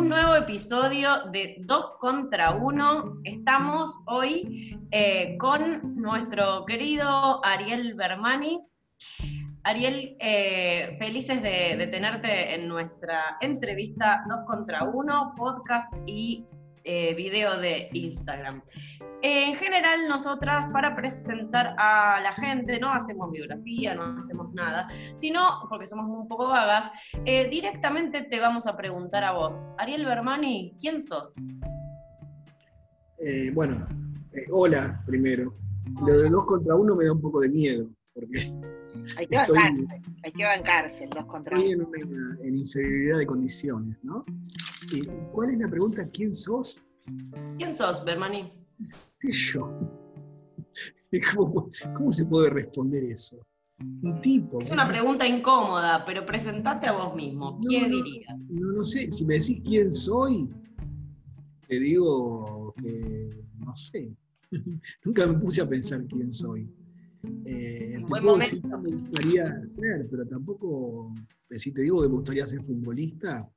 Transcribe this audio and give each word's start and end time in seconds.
un 0.00 0.08
nuevo 0.08 0.34
episodio 0.34 1.26
de 1.30 1.56
Dos 1.66 1.98
contra 2.00 2.52
Uno. 2.52 3.20
Estamos 3.24 4.00
hoy 4.06 4.74
eh, 4.92 5.36
con 5.38 5.94
nuestro 5.94 6.64
querido 6.64 7.44
Ariel 7.44 7.92
Bermani. 7.92 8.64
Ariel, 9.64 10.16
eh, 10.18 10.96
felices 10.98 11.42
de, 11.42 11.76
de, 11.76 11.86
tenerte 11.88 12.54
en 12.54 12.66
nuestra 12.66 13.36
entrevista 13.42 14.24
Dos 14.26 14.40
contra 14.46 14.84
Uno, 14.84 15.34
podcast 15.36 15.92
y 16.06 16.46
eh, 16.84 17.14
video 17.14 17.58
de 17.58 17.88
Instagram. 17.92 18.62
En 19.22 19.54
general, 19.54 20.08
nosotras 20.08 20.70
para 20.72 20.96
presentar 20.96 21.74
a 21.78 22.20
la 22.22 22.32
gente 22.32 22.78
no 22.80 22.92
hacemos 22.92 23.30
biografía, 23.30 23.94
no 23.94 24.18
hacemos 24.18 24.52
nada, 24.54 24.88
sino, 25.14 25.66
porque 25.68 25.86
somos 25.86 26.06
un 26.06 26.26
poco 26.26 26.48
vagas, 26.48 26.90
eh, 27.26 27.48
directamente 27.50 28.22
te 28.22 28.40
vamos 28.40 28.66
a 28.66 28.76
preguntar 28.76 29.24
a 29.24 29.32
vos. 29.32 29.62
Ariel 29.78 30.06
Bermani, 30.06 30.74
¿quién 30.80 31.02
sos? 31.02 31.34
Eh, 33.18 33.50
bueno, 33.52 33.86
hola 34.52 35.02
primero. 35.06 35.54
Lo 36.06 36.18
de 36.18 36.30
dos 36.30 36.44
contra 36.44 36.74
uno 36.76 36.94
me 36.94 37.04
da 37.04 37.12
un 37.12 37.20
poco 37.20 37.40
de 37.40 37.50
miedo, 37.50 37.90
porque... 38.14 38.69
Hay 39.16 39.26
que 39.26 39.36
bancarse, 39.36 40.02
hay 40.22 40.32
que 40.32 40.44
bancarse 40.44 41.04
el 41.04 41.10
dos 41.10 41.26
contra 41.26 41.58
uno. 41.58 41.66
Estoy 41.66 42.00
en, 42.02 42.46
en 42.46 42.58
inferioridad 42.58 43.18
de 43.18 43.26
condiciones, 43.26 43.96
¿no? 44.02 44.24
¿Y 44.92 45.06
¿Cuál 45.32 45.50
es 45.50 45.58
la 45.58 45.68
pregunta? 45.68 46.08
¿Quién 46.10 46.34
sos? 46.34 46.82
¿Quién 47.58 47.74
sos, 47.74 48.04
Bermani? 48.04 48.50
¿Qué 49.20 49.30
yo? 49.30 49.70
¿Cómo, 51.34 51.70
¿Cómo, 51.96 52.10
se 52.10 52.24
puede 52.26 52.50
responder 52.50 53.04
eso? 53.04 53.44
Un 54.02 54.20
tipo. 54.20 54.60
Es 54.60 54.70
una 54.70 54.86
pregunta 54.86 55.26
incómoda, 55.26 56.04
pero 56.04 56.24
presentate 56.24 56.86
a 56.86 56.92
vos 56.92 57.14
mismo. 57.14 57.58
¿Quién 57.60 57.90
no, 57.90 57.96
dirías? 57.96 58.38
No, 58.50 58.72
no 58.72 58.82
sé, 58.82 59.10
si 59.10 59.24
me 59.24 59.34
decís 59.34 59.60
quién 59.64 59.90
soy, 59.90 60.48
te 61.66 61.80
digo 61.80 62.74
que 62.82 63.44
no 63.58 63.74
sé. 63.74 64.14
Nunca 65.04 65.26
me 65.26 65.38
puse 65.38 65.62
a 65.62 65.68
pensar 65.68 66.04
quién 66.06 66.32
soy. 66.32 66.68
Eh, 67.44 67.98
decir 68.38 68.62
que 68.62 68.68
me 68.68 68.90
gustaría 68.90 69.68
ser, 69.68 70.06
pero 70.10 70.26
tampoco, 70.26 71.12
si 71.50 71.72
te 71.72 71.82
digo 71.82 72.02
que 72.02 72.08
me 72.08 72.14
gustaría 72.14 72.46
ser 72.46 72.62
futbolista, 72.62 73.48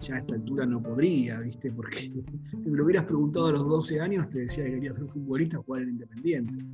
ya 0.00 0.14
a 0.16 0.18
esta 0.18 0.34
altura 0.34 0.66
no 0.66 0.82
podría, 0.82 1.40
¿viste? 1.40 1.70
Porque 1.72 1.98
si 2.60 2.70
me 2.70 2.78
lo 2.78 2.84
hubieras 2.84 3.04
preguntado 3.04 3.48
a 3.48 3.52
los 3.52 3.68
12 3.68 4.00
años, 4.00 4.30
te 4.30 4.40
decía 4.40 4.64
que 4.64 4.72
quería 4.72 4.94
ser 4.94 5.06
futbolista, 5.06 5.58
jugar 5.58 5.82
en 5.82 5.90
Independiente, 5.90 6.64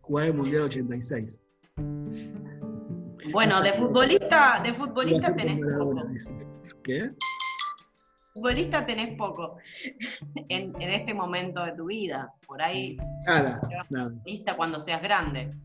jugar 0.00 0.26
el 0.28 0.34
Mundial 0.34 0.62
86. 0.62 1.42
Bueno, 3.32 3.60
de 3.60 3.72
futbolista, 3.72 4.60
de 4.62 4.72
futbolista 4.72 5.34
tenés 5.34 5.58
poco. 5.78 5.94
¿Qué? 6.82 7.10
Futbolista 8.36 8.84
tenés 8.84 9.16
poco 9.16 9.56
en, 10.50 10.74
en, 10.78 10.90
este 10.90 11.14
momento 11.14 11.64
de 11.64 11.72
tu 11.72 11.86
vida. 11.86 12.34
Por 12.46 12.60
ahí. 12.60 12.98
Nada, 13.26 13.58
nada. 13.88 14.12
cuando 14.54 14.78
seas 14.78 15.00
grande. 15.00 15.56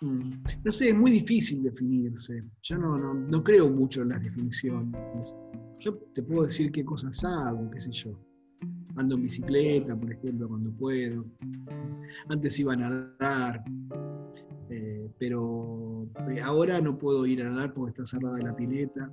Mm. 0.00 0.44
No 0.62 0.70
sé, 0.70 0.90
es 0.90 0.94
muy 0.94 1.10
difícil 1.10 1.64
definirse. 1.64 2.44
Yo 2.62 2.78
no, 2.78 2.96
no, 2.96 3.14
no, 3.14 3.42
creo 3.42 3.68
mucho 3.68 4.02
en 4.02 4.10
las 4.10 4.22
definiciones. 4.22 5.34
Yo 5.80 5.96
te 6.14 6.22
puedo 6.22 6.44
decir 6.44 6.70
qué 6.70 6.84
cosas 6.84 7.24
hago, 7.24 7.68
qué 7.68 7.80
sé 7.80 7.90
yo. 7.90 8.12
Ando 8.94 9.16
en 9.16 9.22
bicicleta, 9.24 9.98
por 9.98 10.12
ejemplo, 10.12 10.48
cuando 10.48 10.70
puedo. 10.70 11.24
Antes 12.28 12.60
iba 12.60 12.74
a 12.74 12.76
nadar, 12.76 13.64
eh, 14.70 15.10
pero 15.18 16.06
eh, 16.30 16.40
ahora 16.40 16.80
no 16.80 16.96
puedo 16.96 17.26
ir 17.26 17.42
a 17.42 17.50
nadar 17.50 17.74
porque 17.74 17.90
está 17.90 18.06
cerrada 18.06 18.38
la 18.38 18.54
pileta. 18.54 19.10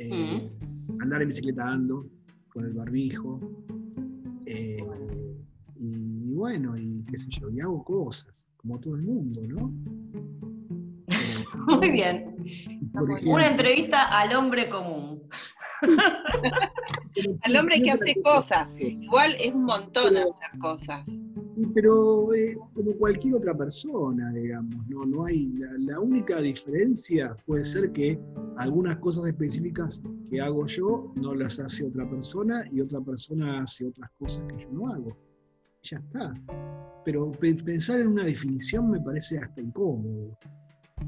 Eh, 0.00 0.08
mm. 0.14 1.02
Andar 1.02 1.20
en 1.20 1.28
bicicleta 1.28 1.68
ando, 1.68 2.06
con 2.48 2.64
el 2.64 2.72
barbijo. 2.72 3.38
Eh, 4.46 4.82
y 5.78 6.32
bueno, 6.32 6.74
y 6.76 7.04
qué 7.04 7.18
sé 7.18 7.28
yo, 7.28 7.50
y 7.50 7.60
hago 7.60 7.84
cosas, 7.84 8.48
como 8.56 8.80
todo 8.80 8.96
el 8.96 9.02
mundo, 9.02 9.42
¿no? 9.46 9.70
Muy 11.78 11.90
bien. 11.90 12.34
Ejemplo, 12.46 13.18
Una 13.26 13.48
entrevista 13.48 14.18
al 14.18 14.34
hombre 14.34 14.70
común. 14.70 15.22
al 17.42 17.56
hombre 17.56 17.82
que 17.82 17.90
hace 17.90 18.14
cosas. 18.22 18.68
Igual 18.78 19.36
es 19.38 19.52
un 19.52 19.64
montón 19.64 20.14
de 20.14 20.20
hacer 20.20 20.58
cosas. 20.58 21.06
Pero 21.74 22.32
eh, 22.34 22.56
como 22.74 22.92
cualquier 22.94 23.34
otra 23.34 23.56
persona, 23.56 24.32
digamos, 24.32 24.86
no, 24.88 25.04
no 25.04 25.24
hay. 25.26 25.52
La, 25.78 26.00
única 26.00 26.40
diferencia 26.40 27.36
puede 27.46 27.64
ser 27.64 27.92
que 27.92 28.18
algunas 28.56 28.98
cosas 28.98 29.26
específicas 29.26 30.02
que 30.30 30.40
hago 30.40 30.66
yo 30.66 31.12
no 31.16 31.34
las 31.34 31.58
hace 31.60 31.86
otra 31.86 32.08
persona 32.08 32.64
y 32.70 32.80
otra 32.80 33.00
persona 33.00 33.62
hace 33.62 33.86
otras 33.86 34.10
cosas 34.18 34.44
que 34.48 34.58
yo 34.58 34.70
no 34.72 34.88
hago. 34.88 35.16
Ya 35.82 35.98
está. 35.98 36.34
Pero 37.04 37.30
pensar 37.32 38.00
en 38.00 38.08
una 38.08 38.24
definición 38.24 38.90
me 38.90 39.00
parece 39.00 39.38
hasta 39.38 39.60
incómodo. 39.60 40.36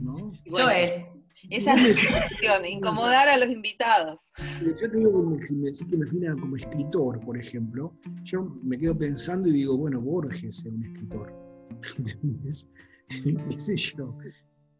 ¿no? 0.01 0.33
Lo 0.47 0.71
es. 0.71 1.11
Esa 1.51 1.75
es 1.75 1.83
la 1.83 1.89
definición, 1.89 2.67
incomodar 2.67 3.29
a 3.29 3.37
los 3.37 3.49
invitados. 3.49 4.21
Yo 4.61 4.91
te 4.91 4.97
digo 4.97 5.13
que 5.13 5.55
me, 5.55 5.73
que 5.73 5.97
me 5.97 6.05
defina 6.05 6.35
como 6.37 6.57
escritor, 6.57 7.21
por 7.21 7.37
ejemplo, 7.37 7.97
yo 8.23 8.43
me 8.63 8.79
quedo 8.79 8.97
pensando 8.97 9.49
y 9.49 9.53
digo, 9.53 9.77
bueno, 9.77 10.01
Borges 10.01 10.45
es 10.45 10.65
un 10.65 10.85
escritor. 10.85 11.33
¿Entendés? 11.99 12.73
¿Qué 13.09 13.59
sé 13.59 13.77
yo? 13.77 14.17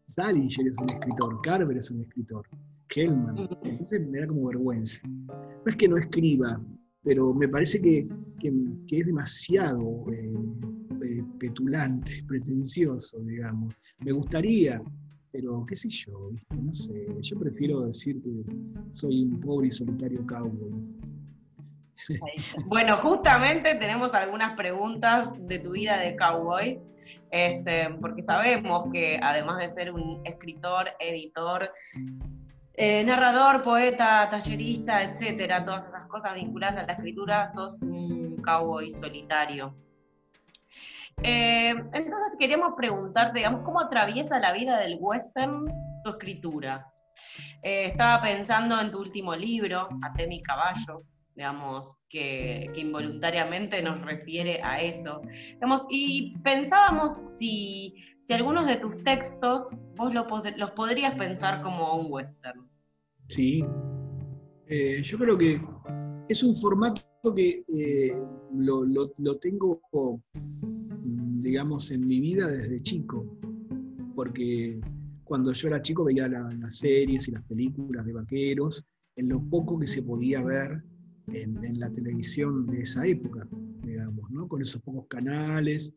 Salinger 0.05 0.67
es 0.67 0.77
un 0.79 0.89
escritor, 0.89 1.41
Carver 1.41 1.77
es 1.77 1.91
un 1.91 2.01
escritor, 2.01 2.45
Hellman. 2.89 3.49
Entonces 3.63 4.07
me 4.07 4.19
da 4.19 4.27
como 4.27 4.47
vergüenza. 4.47 5.01
No 5.07 5.63
es 5.65 5.75
que 5.75 5.87
no 5.87 5.97
escriba, 5.97 6.61
pero 7.03 7.33
me 7.33 7.47
parece 7.47 7.81
que, 7.81 8.07
que, 8.39 8.53
que 8.87 8.99
es 8.99 9.05
demasiado 9.05 10.05
eh, 10.11 10.33
eh, 11.03 11.23
petulante, 11.39 12.23
pretencioso, 12.27 13.19
digamos. 13.21 13.73
Me 13.99 14.11
gustaría, 14.11 14.81
pero 15.33 15.65
qué 15.65 15.75
sé 15.75 15.89
yo, 15.89 16.29
no 16.51 16.71
sé. 16.71 17.07
Yo 17.21 17.39
prefiero 17.39 17.81
decir 17.81 18.21
que 18.21 18.45
soy 18.91 19.23
un 19.23 19.39
pobre 19.39 19.67
y 19.67 19.71
solitario 19.71 20.25
cowboy. 20.25 20.71
Bueno, 22.67 22.97
justamente 22.97 23.75
tenemos 23.75 24.13
algunas 24.13 24.55
preguntas 24.55 25.33
de 25.47 25.57
tu 25.57 25.71
vida 25.71 25.97
de 25.97 26.15
cowboy, 26.15 26.79
este, 27.31 27.89
porque 27.99 28.21
sabemos 28.21 28.85
que 28.91 29.19
además 29.21 29.57
de 29.59 29.69
ser 29.69 29.91
un 29.91 30.21
escritor, 30.23 30.89
editor, 30.99 31.71
eh, 32.73 33.03
narrador, 33.03 33.61
poeta, 33.63 34.27
tallerista, 34.29 35.01
etcétera, 35.01 35.63
todas 35.63 35.87
esas 35.87 36.05
cosas 36.05 36.35
vinculadas 36.35 36.83
a 36.83 36.87
la 36.87 36.93
escritura, 36.93 37.51
sos 37.51 37.81
un 37.81 38.37
cowboy 38.37 38.89
solitario. 38.89 39.75
Eh, 41.21 41.69
entonces 41.93 42.35
queríamos 42.39 42.73
preguntarte, 42.75 43.39
digamos, 43.39 43.61
¿cómo 43.63 43.79
atraviesa 43.79 44.39
la 44.39 44.51
vida 44.53 44.79
del 44.79 44.97
western 44.99 45.65
tu 46.03 46.09
escritura? 46.11 46.91
Eh, 47.61 47.85
estaba 47.85 48.21
pensando 48.21 48.79
en 48.79 48.91
tu 48.91 48.99
último 48.99 49.35
libro, 49.35 49.87
Até 50.01 50.27
mi 50.27 50.41
caballo, 50.41 51.03
digamos, 51.35 52.01
que, 52.09 52.71
involuntariamente 52.75 53.81
nos 53.81 54.01
refiere 54.01 54.59
a 54.63 54.81
eso. 54.81 55.21
Digamos, 55.53 55.85
y 55.89 56.37
pensábamos 56.39 57.21
si, 57.25 57.95
si 58.19 58.33
algunos 58.33 58.65
de 58.65 58.77
tus 58.77 59.03
textos 59.03 59.69
vos 59.95 60.13
lo, 60.13 60.27
los 60.57 60.71
podrías 60.71 61.15
pensar 61.15 61.61
como 61.61 61.95
un 61.99 62.07
western. 62.11 62.67
Sí, 63.27 63.63
eh, 64.67 65.01
yo 65.03 65.17
creo 65.17 65.37
que 65.37 65.61
es 66.27 66.43
un 66.43 66.55
formato 66.55 67.03
que 67.35 67.63
lo, 68.53 68.83
lo, 68.83 69.13
lo, 69.17 69.37
tengo, 69.37 69.79
digamos, 71.43 71.91
en 71.91 72.07
mi 72.07 72.19
vida 72.21 72.47
desde 72.47 72.81
chico, 72.81 73.37
porque 74.15 74.79
cuando 75.23 75.51
yo 75.51 75.67
era 75.67 75.81
chico 75.81 76.05
veía 76.05 76.27
la, 76.27 76.49
las 76.59 76.77
series 76.77 77.27
y 77.27 77.31
las 77.31 77.43
películas 77.43 78.05
de 78.05 78.13
vaqueros, 78.13 78.85
en 79.15 79.29
lo 79.29 79.41
poco 79.49 79.77
que 79.77 79.85
se 79.85 80.01
podía 80.01 80.41
ver 80.41 80.81
en, 81.27 81.63
en, 81.63 81.79
la 81.79 81.89
televisión 81.89 82.65
de 82.67 82.81
esa 82.81 83.05
época, 83.05 83.47
digamos, 83.83 84.31
¿no? 84.31 84.47
con 84.47 84.61
esos 84.61 84.81
pocos 84.81 85.05
canales. 85.07 85.95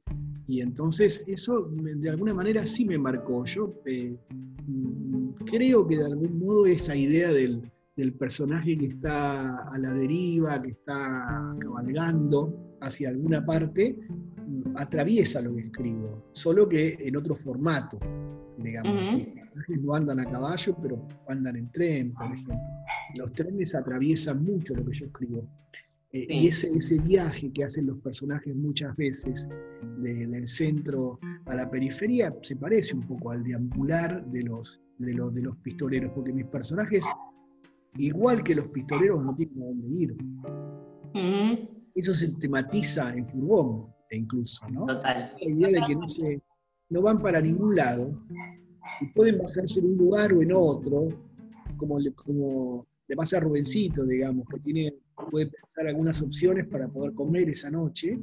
Y 0.49 0.61
entonces 0.61 1.25
eso 1.29 1.71
de 1.71 2.11
alguna 2.11 2.35
manera 2.35 2.67
sí 2.67 2.85
me 2.85 2.99
marcó. 2.99 3.45
Yo 3.45 3.81
eh, 3.87 4.17
creo 5.47 5.87
que 5.87 5.97
de 5.97 6.05
algún 6.05 6.39
modo 6.39 6.67
esa 6.67 6.95
idea 6.97 7.31
del, 7.33 7.63
del, 7.97 8.13
personaje 8.15 8.77
que 8.77 8.87
está 8.87 9.63
a 9.63 9.79
la 9.79 9.93
deriva, 9.93 10.61
que 10.63 10.71
está 10.71 11.57
cabalgando 11.59 12.77
hacia 12.81 13.09
alguna 13.09 13.45
parte, 13.45 13.99
atraviesa 14.77 15.41
lo 15.41 15.55
que 15.55 15.63
escribo, 15.63 16.31
solo 16.33 16.69
que 16.69 16.97
en 17.01 17.17
otro 17.17 17.35
formato, 17.35 17.99
digamos. 18.59 18.93
Uh 18.95 19.19
-huh. 19.19 19.81
No 19.81 19.95
andan 19.95 20.21
a 20.21 20.31
caballo, 20.31 20.77
pero 20.83 21.09
andan 21.29 21.57
en 21.57 21.71
tren, 21.73 22.13
por 22.13 22.27
ejemplo 22.27 22.57
los 23.17 23.33
trenes 23.33 23.75
atraviesan 23.75 24.45
mucho 24.45 24.75
lo 24.75 24.85
que 24.85 24.93
yo 24.93 25.07
escribo. 25.07 25.49
Eh, 26.13 26.27
sí. 26.29 26.39
Y 26.39 26.47
ese, 26.49 26.69
ese, 26.69 27.01
viaje 27.01 27.53
que 27.53 27.65
hacen 27.65 27.87
los 27.87 27.99
personajes 27.99 28.55
muchas 28.55 28.97
veces 28.97 29.49
de, 29.99 30.27
del 30.27 30.47
centro 30.47 31.19
a 31.47 31.55
la 31.55 31.71
periferia 31.71 32.35
se 32.43 32.57
parece 32.57 32.95
un 32.95 33.03
poco 33.03 33.33
al 33.33 33.43
deambular 33.43 34.25
de 34.27 34.43
los, 34.45 34.81
de 34.99 35.15
los, 35.15 35.35
de 35.35 35.43
los 35.43 35.57
pistoleros, 35.59 36.13
porque 36.15 36.33
mis 36.33 36.47
personajes 36.47 37.05
igual 37.99 38.43
que 38.43 38.55
los 38.55 38.69
pistoleros 38.69 39.25
no 39.25 39.35
tienen 39.35 39.63
a 39.63 39.67
dónde 39.67 39.89
ir. 39.89 40.17
Eso 41.95 42.13
se 42.13 42.37
tematiza 42.37 43.15
en 43.15 43.25
Furgón, 43.25 43.87
incluso, 44.15 44.69
¿no? 44.69 44.87
Total. 44.87 45.33
La 45.41 45.51
idea 45.51 45.81
de 45.81 45.87
que 45.87 45.97
no, 45.97 46.09
se, 46.09 46.41
no 46.91 47.03
van 47.03 47.21
para 47.21 47.41
ningún 47.41 47.75
lado 47.75 48.23
y 49.01 49.07
pueden 49.07 49.39
bajarse 49.39 49.81
en 49.81 49.87
un 49.87 49.97
lugar 49.97 50.33
o 50.33 50.43
en 50.43 50.53
otro, 50.53 51.09
como 51.77 51.99
le, 51.99 52.13
como 52.13 52.87
le 53.09 53.17
pasa 53.17 53.39
a 53.39 53.41
Rubencito, 53.41 54.05
digamos, 54.05 54.47
que 54.49 54.59
tiene, 54.61 54.95
puede 55.31 55.47
pensar 55.47 55.89
algunas 55.89 56.21
opciones 56.23 56.67
para 56.67 56.89
poder 56.89 57.15
comer 57.15 57.49
esa 57.49 57.71
noche, 57.71 58.19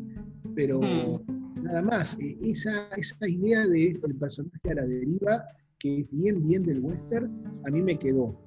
pero 0.56 0.80
mm. 0.81 1.63
nada 1.63 1.81
más. 1.81 2.18
E, 2.19 2.38
esa, 2.41 2.88
esa 2.95 3.27
idea 3.27 3.68
de 3.68 3.91
el 3.91 4.15
personaje 4.15 4.71
a 4.71 4.75
la 4.75 4.85
deriva, 4.85 5.45
que 5.80 6.01
es 6.01 6.12
bien, 6.12 6.45
bien 6.45 6.63
del 6.63 6.80
western, 6.80 7.62
a 7.65 7.71
mí 7.71 7.81
me 7.81 7.97
quedó. 7.97 8.39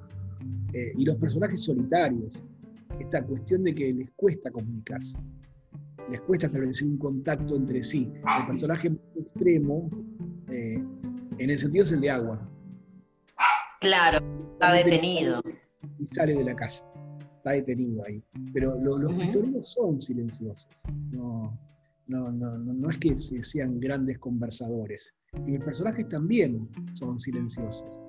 Eh, 0.73 0.93
y 0.99 1.05
los 1.05 1.17
personajes 1.17 1.63
solitarios, 1.63 2.43
esta 2.99 3.25
cuestión 3.25 3.63
de 3.65 3.75
que 3.75 3.93
les 3.93 4.11
cuesta 4.13 4.51
comunicarse, 4.51 5.19
les 6.11 6.21
cuesta 6.21 6.47
establecer 6.47 6.87
un 6.89 6.99
contacto 6.99 7.57
entre 7.57 7.83
sí. 7.83 8.13
El 8.39 8.47
personaje 8.47 8.91
más 8.91 9.01
extremo, 9.17 9.91
eh, 10.49 10.83
en 11.39 11.51
el 11.51 11.59
sentido 11.59 11.85
es 11.85 11.93
el 11.93 12.01
de 12.01 12.11
agua. 12.11 12.49
Claro, 13.81 14.19
está 14.53 14.73
detenido. 14.73 15.43
Y 15.99 16.07
sale 16.07 16.35
de 16.35 16.45
la 16.45 16.55
casa, 16.55 16.85
está 17.37 17.53
detenido 17.53 18.03
ahí. 18.05 18.23
Pero 18.53 18.77
los 18.79 19.11
uh 19.11 19.63
son 19.63 20.01
silenciosos, 20.01 20.69
no, 21.11 21.59
no, 22.07 22.31
no, 22.31 22.59
no, 22.59 22.91
es 22.91 22.99
que 22.99 23.17
sean 23.17 23.79
grandes 23.79 24.19
conversadores. 24.19 25.15
Y 25.47 25.53
los 25.53 25.65
personajes 25.65 26.09
también 26.09 26.69
son 26.95 27.19
silenciosos. 27.19 28.06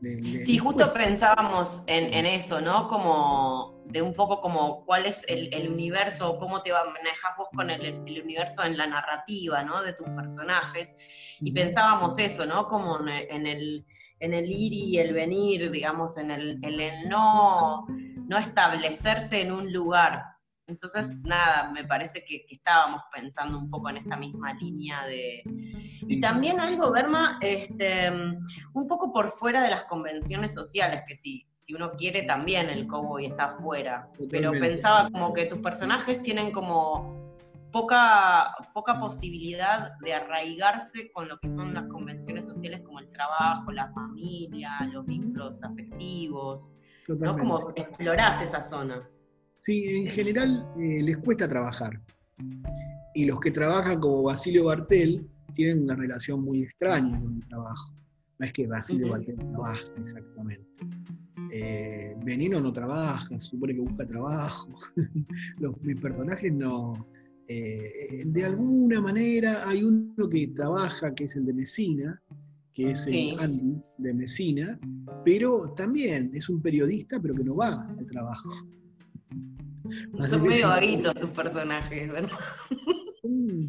Sí, 0.00 0.58
justo 0.58 0.92
pensábamos 0.92 1.82
en, 1.86 2.26
eso, 2.26 2.60
¿no? 2.60 2.88
Como 2.88 3.82
de 3.86 4.02
un 4.02 4.14
poco 4.14 4.40
como 4.40 4.84
cuál 4.84 5.06
es 5.06 5.24
el, 5.28 5.68
universo, 5.68 6.38
cómo 6.38 6.62
te 6.62 6.72
manejas 6.72 7.36
vos 7.36 7.48
con 7.54 7.70
el, 7.70 8.22
universo 8.22 8.62
en 8.62 8.76
la 8.76 8.86
narrativa, 8.86 9.62
¿no? 9.62 9.82
De 9.82 9.92
tus 9.92 10.08
personajes. 10.08 10.94
Y 11.40 11.52
pensábamos 11.52 12.18
eso, 12.18 12.46
¿no? 12.46 12.66
Como 12.66 12.98
en 13.08 13.46
el, 13.46 13.84
en 14.20 14.34
el 14.34 14.50
ir 14.50 14.72
y 14.72 14.98
el 14.98 15.12
venir, 15.12 15.70
digamos, 15.70 16.16
en 16.16 16.30
el, 16.30 16.60
no, 17.08 17.86
no 17.88 18.38
establecerse 18.38 19.42
en 19.42 19.52
un 19.52 19.72
lugar. 19.72 20.24
Entonces, 20.70 21.16
nada, 21.24 21.70
me 21.72 21.84
parece 21.84 22.24
que, 22.24 22.46
estábamos 22.48 23.02
pensando 23.12 23.58
un 23.58 23.68
poco 23.68 23.90
en 23.90 23.98
esta 23.98 24.16
misma 24.16 24.54
línea 24.54 25.04
de... 25.04 25.42
Y 26.06 26.20
también 26.20 26.60
algo, 26.60 26.92
Berma, 26.92 27.38
este, 27.40 28.10
un 28.10 28.86
poco 28.86 29.12
por 29.12 29.30
fuera 29.30 29.62
de 29.62 29.70
las 29.70 29.84
convenciones 29.84 30.54
sociales, 30.54 31.02
que 31.06 31.16
si, 31.16 31.46
si 31.52 31.74
uno 31.74 31.92
quiere 31.92 32.22
también 32.22 32.70
el 32.70 32.86
cowboy 32.86 33.26
está 33.26 33.50
fuera, 33.50 34.08
pero 34.30 34.52
pensaba 34.52 35.08
como 35.10 35.32
que 35.32 35.46
tus 35.46 35.58
personajes 35.58 36.22
tienen 36.22 36.52
como 36.52 37.30
poca, 37.72 38.54
poca 38.72 38.98
posibilidad 38.98 39.92
de 40.00 40.14
arraigarse 40.14 41.10
con 41.12 41.28
lo 41.28 41.38
que 41.38 41.48
son 41.48 41.74
las 41.74 41.84
convenciones 41.88 42.46
sociales 42.46 42.80
como 42.84 43.00
el 43.00 43.10
trabajo, 43.10 43.72
la 43.72 43.92
familia, 43.92 44.78
los 44.92 45.04
vínculos 45.04 45.62
afectivos, 45.62 46.70
¿no? 47.08 47.36
Como 47.36 47.70
explorás 47.74 48.40
esa 48.40 48.62
zona. 48.62 49.08
Sí, 49.60 49.84
en 49.84 50.08
general 50.08 50.66
eh, 50.78 51.02
les 51.02 51.18
cuesta 51.18 51.48
trabajar. 51.48 52.00
Y 53.14 53.26
los 53.26 53.40
que 53.40 53.50
trabajan 53.50 54.00
como 54.00 54.22
Basilio 54.22 54.64
Bartel 54.64 55.26
tienen 55.52 55.82
una 55.82 55.96
relación 55.96 56.42
muy 56.42 56.62
extraña 56.62 57.20
con 57.20 57.34
el 57.34 57.46
trabajo. 57.48 57.94
No 58.38 58.46
es 58.46 58.52
que 58.52 58.66
Basilio 58.66 59.10
Bartel 59.10 59.36
trabaja 59.36 59.92
exactamente. 59.98 60.66
Eh, 61.52 62.16
Benino 62.24 62.60
no 62.60 62.72
trabaja, 62.72 63.38
supone 63.38 63.74
que 63.74 63.80
busca 63.80 64.06
trabajo. 64.06 64.68
los, 65.58 65.80
mis 65.82 66.00
personajes 66.00 66.52
no. 66.52 67.08
Eh, 67.48 68.22
de 68.26 68.44
alguna 68.44 69.00
manera 69.00 69.68
hay 69.68 69.82
uno 69.82 70.28
que 70.28 70.46
trabaja, 70.48 71.12
que 71.12 71.24
es 71.24 71.34
el 71.34 71.44
de 71.46 71.52
Mesina, 71.52 72.22
que 72.72 72.92
es 72.92 73.06
el 73.08 73.38
Andy 73.40 73.82
de 73.98 74.14
Mesina, 74.14 74.78
pero 75.24 75.74
también 75.74 76.30
es 76.32 76.48
un 76.48 76.62
periodista, 76.62 77.20
pero 77.20 77.34
que 77.34 77.42
no 77.42 77.56
va 77.56 77.88
al 77.98 78.06
trabajo. 78.06 78.50
Son 80.28 80.42
medio 80.42 80.68
vaguitos 80.68 81.14
tus 81.14 81.30
personajes, 81.30 82.10
¿verdad? 82.10 82.38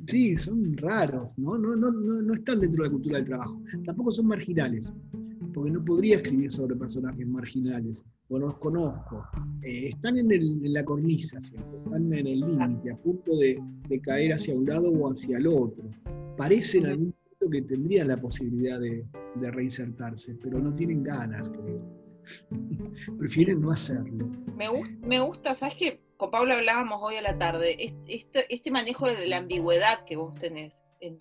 Sí, 0.07 0.37
son 0.37 0.75
raros, 0.77 1.37
¿no? 1.37 1.57
No, 1.57 1.75
no, 1.75 1.91
no, 1.91 2.33
están 2.33 2.59
dentro 2.61 2.83
de 2.83 2.89
la 2.89 2.93
cultura 2.93 3.17
del 3.17 3.25
trabajo. 3.25 3.61
Tampoco 3.85 4.11
son 4.11 4.27
marginales, 4.27 4.93
porque 5.53 5.71
no 5.71 5.83
podría 5.83 6.17
escribir 6.17 6.49
sobre 6.49 6.75
personajes 6.75 7.27
marginales, 7.27 8.05
o 8.29 8.39
no 8.39 8.47
los 8.47 8.57
conozco. 8.57 9.27
Eh, 9.61 9.89
están 9.89 10.17
en, 10.17 10.73
la 10.73 10.83
cornisa, 10.83 11.39
están 11.39 12.13
en 12.13 12.27
el 12.27 12.39
límite, 12.39 12.91
a 12.91 12.97
punto 12.97 13.37
de, 13.37 13.61
caer 14.01 14.33
hacia 14.33 14.55
un 14.55 14.65
lado 14.65 14.89
o 14.89 15.09
hacia 15.11 15.37
el 15.37 15.47
otro. 15.47 15.83
Parecen 16.37 16.85
en 16.85 16.89
algún 16.91 17.13
momento 17.13 17.49
que 17.51 17.61
tendrían 17.61 18.07
la 18.07 18.17
posibilidad 18.17 18.79
de, 18.79 19.05
de 19.35 19.51
reinsertarse, 19.51 20.35
pero 20.41 20.59
no 20.59 20.73
tienen 20.73 21.03
ganas, 21.03 21.49
creo. 21.49 22.00
Prefieren 23.19 23.61
no 23.61 23.71
hacerlo. 23.71 24.27
Me, 24.55 25.19
gusta, 25.19 25.55
¿sabes 25.55 25.75
qué? 25.75 26.01
con 26.17 26.29
Pablo 26.29 26.53
hablábamos 26.53 26.99
hoy 27.01 27.15
a 27.15 27.21
la 27.23 27.35
tarde, 27.35 27.75
este, 28.07 28.53
este, 28.53 28.69
manejo 28.69 29.07
de 29.07 29.27
la 29.27 29.37
ambigüedad 29.37 30.05
que 30.05 30.17
vos 30.17 30.37
tenés 30.37 30.71
en, 30.99 31.17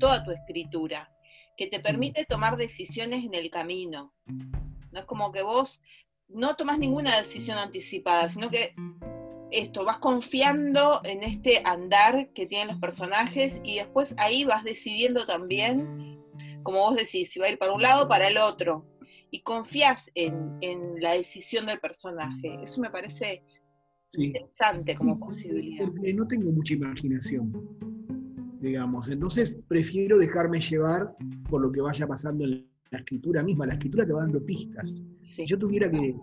toda 0.00 0.24
tu 0.24 0.32
escritura, 0.32 1.08
que 1.56 1.68
te 1.68 1.78
permite 1.78 2.24
tomar 2.24 2.56
decisiones 2.56 3.24
en 3.24 3.34
el 3.34 3.48
camino. 3.48 4.12
No 4.26 4.98
es 4.98 5.04
como 5.06 5.30
que 5.30 5.42
vos 5.42 5.80
no 6.26 6.56
tomás 6.56 6.80
ninguna 6.80 7.16
decisión 7.16 7.58
anticipada, 7.58 8.28
sino 8.28 8.50
que 8.50 8.74
esto, 9.52 9.84
vas 9.84 9.98
confiando 9.98 11.00
en 11.04 11.22
este 11.22 11.62
andar 11.64 12.32
que 12.32 12.46
tienen 12.46 12.68
los 12.68 12.78
personajes 12.78 13.60
y 13.62 13.76
después 13.76 14.14
ahí 14.18 14.44
vas 14.44 14.64
decidiendo 14.64 15.26
también, 15.26 16.20
como 16.62 16.80
vos 16.80 16.96
decís, 16.96 17.30
si 17.30 17.38
va 17.38 17.46
a 17.46 17.50
ir 17.50 17.58
para 17.58 17.72
un 17.72 17.82
lado 17.82 18.04
o 18.04 18.08
para 18.08 18.28
el 18.28 18.38
otro. 18.38 18.84
Y 19.30 19.42
confías 19.42 20.10
en, 20.14 20.56
en 20.60 21.00
la 21.00 21.12
decisión 21.12 21.66
del 21.66 21.80
personaje. 21.80 22.58
Eso 22.62 22.80
me 22.80 22.90
parece 22.90 23.44
interesante 24.18 24.94
como 24.94 25.18
posibilidad. 25.18 25.86
Porque 25.86 26.14
no 26.14 26.26
tengo 26.26 26.50
mucha 26.50 26.74
imaginación, 26.74 27.52
digamos. 28.60 29.08
Entonces 29.08 29.56
prefiero 29.68 30.18
dejarme 30.18 30.60
llevar 30.60 31.14
por 31.48 31.60
lo 31.60 31.70
que 31.70 31.80
vaya 31.80 32.06
pasando 32.06 32.44
en 32.44 32.66
la 32.90 32.98
escritura 32.98 33.42
misma. 33.42 33.66
La 33.66 33.74
escritura 33.74 34.06
te 34.06 34.12
va 34.12 34.22
dando 34.22 34.44
pistas. 34.44 35.02
Si 35.22 35.46
yo 35.46 35.58
tuviera 35.58 35.90
que 35.90 36.08
eh, 36.08 36.16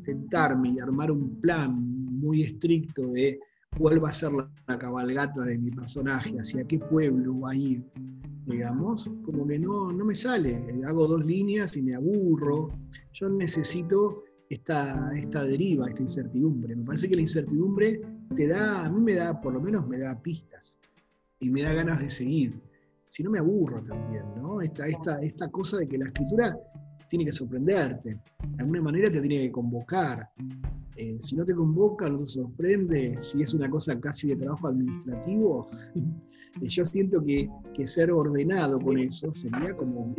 sentarme 0.00 0.70
y 0.70 0.80
armar 0.80 1.10
un 1.10 1.40
plan 1.40 1.74
muy 2.20 2.42
estricto 2.42 3.08
de 3.08 3.40
cuál 3.78 4.02
va 4.02 4.10
a 4.10 4.12
ser 4.12 4.32
la, 4.32 4.78
cabalgata 4.78 5.42
de 5.42 5.58
mi 5.58 5.70
personaje, 5.70 6.34
hacia 6.38 6.64
qué 6.64 6.78
pueblo 6.78 7.40
va 7.40 7.50
a 7.50 7.56
ir, 7.56 7.82
digamos, 8.50 9.10
como 9.24 9.46
que 9.46 9.58
no, 9.58 9.92
no 9.92 10.04
me 10.04 10.14
sale. 10.14 10.64
Hago 10.84 11.06
dos 11.06 11.24
líneas 11.24 11.76
y 11.76 11.82
me 11.82 11.94
aburro. 11.94 12.68
Yo 13.12 13.28
necesito 13.28 14.24
esta, 14.48 15.16
esta 15.16 15.44
deriva, 15.44 15.88
esta 15.88 16.02
incertidumbre. 16.02 16.74
Me 16.76 16.84
parece 16.84 17.08
que 17.08 17.14
la 17.14 17.22
incertidumbre 17.22 18.00
te 18.34 18.46
da, 18.46 18.84
a 18.84 18.90
mí 18.90 19.00
me 19.00 19.14
da, 19.14 19.40
por 19.40 19.54
lo 19.54 19.60
menos 19.60 19.86
me 19.88 19.98
da 19.98 20.20
pistas 20.20 20.78
y 21.38 21.50
me 21.50 21.62
da 21.62 21.72
ganas 21.72 22.00
de 22.00 22.10
seguir. 22.10 22.60
Si 23.06 23.22
no 23.22 23.30
me 23.30 23.38
aburro 23.38 23.82
también, 23.82 24.24
¿no? 24.36 24.60
Esta, 24.60 24.86
esta, 24.86 25.20
esta 25.20 25.48
cosa 25.48 25.78
de 25.78 25.88
que 25.88 25.98
la 25.98 26.06
escritura 26.06 26.56
tiene 27.10 27.24
que 27.24 27.32
sorprenderte, 27.32 28.10
de 28.10 28.60
alguna 28.60 28.82
manera 28.82 29.10
te 29.10 29.20
tiene 29.20 29.46
que 29.46 29.50
convocar. 29.50 30.30
Eh, 30.96 31.18
si 31.20 31.36
no 31.36 31.44
te 31.44 31.54
convoca, 31.54 32.08
no 32.08 32.18
te 32.18 32.26
sorprende, 32.26 33.16
si 33.20 33.42
es 33.42 33.52
una 33.52 33.68
cosa 33.68 33.98
casi 34.00 34.28
de 34.28 34.36
trabajo 34.36 34.68
administrativo, 34.68 35.68
yo 36.60 36.84
siento 36.84 37.22
que, 37.24 37.50
que 37.74 37.86
ser 37.86 38.12
ordenado 38.12 38.78
con 38.80 38.98
eso 38.98 39.32
sería 39.32 39.76
como 39.76 40.14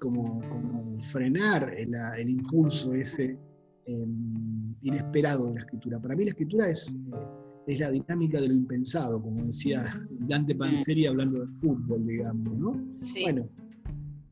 como, 0.00 0.98
frenar 1.02 1.70
el, 1.74 2.28
impulso 2.28 2.94
ese 2.94 3.38
em, 3.86 4.74
inesperado 4.82 5.46
de 5.46 5.54
la 5.54 5.60
escritura. 5.60 5.98
Para 5.98 6.14
mí 6.14 6.24
la 6.24 6.30
escritura 6.30 6.68
es, 6.68 6.94
eh, 6.94 7.16
es 7.66 7.80
la 7.80 7.90
dinámica 7.90 8.38
de 8.40 8.48
lo 8.48 8.54
impensado, 8.54 9.22
como 9.22 9.44
decía 9.44 10.06
Dante 10.10 10.54
Panzeri 10.54 11.06
hablando 11.06 11.40
del 11.40 11.52
fútbol, 11.52 12.06
digamos, 12.06 12.54
¿no? 12.58 12.72
Bueno, 13.22 13.48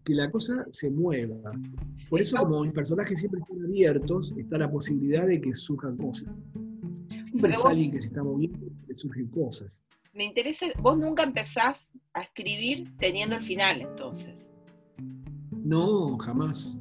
que 0.05 0.15
la 0.15 0.31
cosa 0.31 0.67
se 0.71 0.91
mueva. 0.91 1.53
Por 2.09 2.21
eso 2.21 2.39
como 2.39 2.63
mis 2.63 2.73
personajes 2.73 3.21
siempre 3.21 3.41
están 3.41 3.65
abiertos, 3.65 4.35
está 4.37 4.59
la 4.59 4.71
posibilidad 4.71 5.27
de 5.27 5.41
que 5.41 5.55
surjan 5.55 5.97
cosas. 5.97 6.31
Siempre 7.25 7.53
es 7.53 7.65
alguien 7.65 7.91
que 7.93 8.01
se 8.01 8.07
está 8.09 8.23
moviendo 8.23 8.67
y 8.67 8.87
que 8.87 8.95
surgen 8.95 9.29
cosas. 9.29 9.83
Me 10.13 10.25
interesa, 10.25 10.67
vos 10.81 10.99
nunca 10.99 11.23
empezás 11.23 11.91
a 12.13 12.23
escribir 12.23 12.93
teniendo 12.99 13.37
el 13.37 13.43
final 13.43 13.81
entonces. 13.81 14.51
No, 15.51 16.19
jamás. 16.19 16.79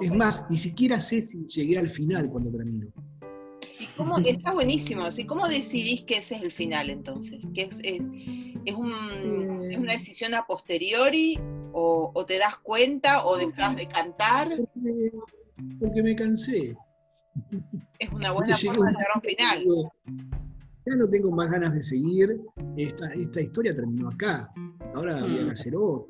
Es 0.00 0.14
más, 0.14 0.48
ni 0.48 0.56
siquiera 0.56 1.00
sé 1.00 1.22
si 1.22 1.44
llegué 1.46 1.78
al 1.78 1.90
final 1.90 2.30
cuando 2.30 2.50
termino. 2.50 2.86
¿Y 3.80 3.86
cómo, 3.96 4.18
está 4.24 4.52
buenísimo. 4.52 5.08
¿Y 5.16 5.24
cómo 5.24 5.48
decidís 5.48 6.04
que 6.04 6.18
ese 6.18 6.36
es 6.36 6.42
el 6.42 6.52
final 6.52 6.90
entonces? 6.90 7.40
¿Que 7.54 7.62
es, 7.62 7.78
es, 7.82 8.02
es, 8.64 8.74
una 8.74 9.92
decisión 9.92 10.34
a 10.34 10.46
posteriori? 10.46 11.38
O, 11.80 12.24
te 12.26 12.38
das 12.38 12.56
cuenta? 12.58 13.24
¿O 13.24 13.36
dejas 13.36 13.76
de 13.76 13.86
cantar? 13.86 14.48
Porque, 15.80 16.02
me 16.02 16.14
cansé. 16.16 16.76
Es 17.98 18.10
una 18.12 18.32
buena 18.32 18.56
forma 18.56 18.86
de 18.86 18.92
llegar 18.92 19.06
a 19.14 19.18
un 19.18 19.22
final. 19.22 19.64
Ya 20.86 20.96
no 20.96 21.08
tengo 21.08 21.30
más 21.30 21.50
ganas 21.50 21.74
de 21.74 21.82
seguir. 21.82 22.40
Esta, 22.76 23.12
esta 23.12 23.40
historia 23.40 23.74
terminó 23.74 24.08
acá. 24.08 24.50
Ahora 24.94 25.20
voy 25.20 25.38
a 25.38 25.44
Mm. 25.44 25.50
hacer 25.50 25.76
otro. 25.76 26.08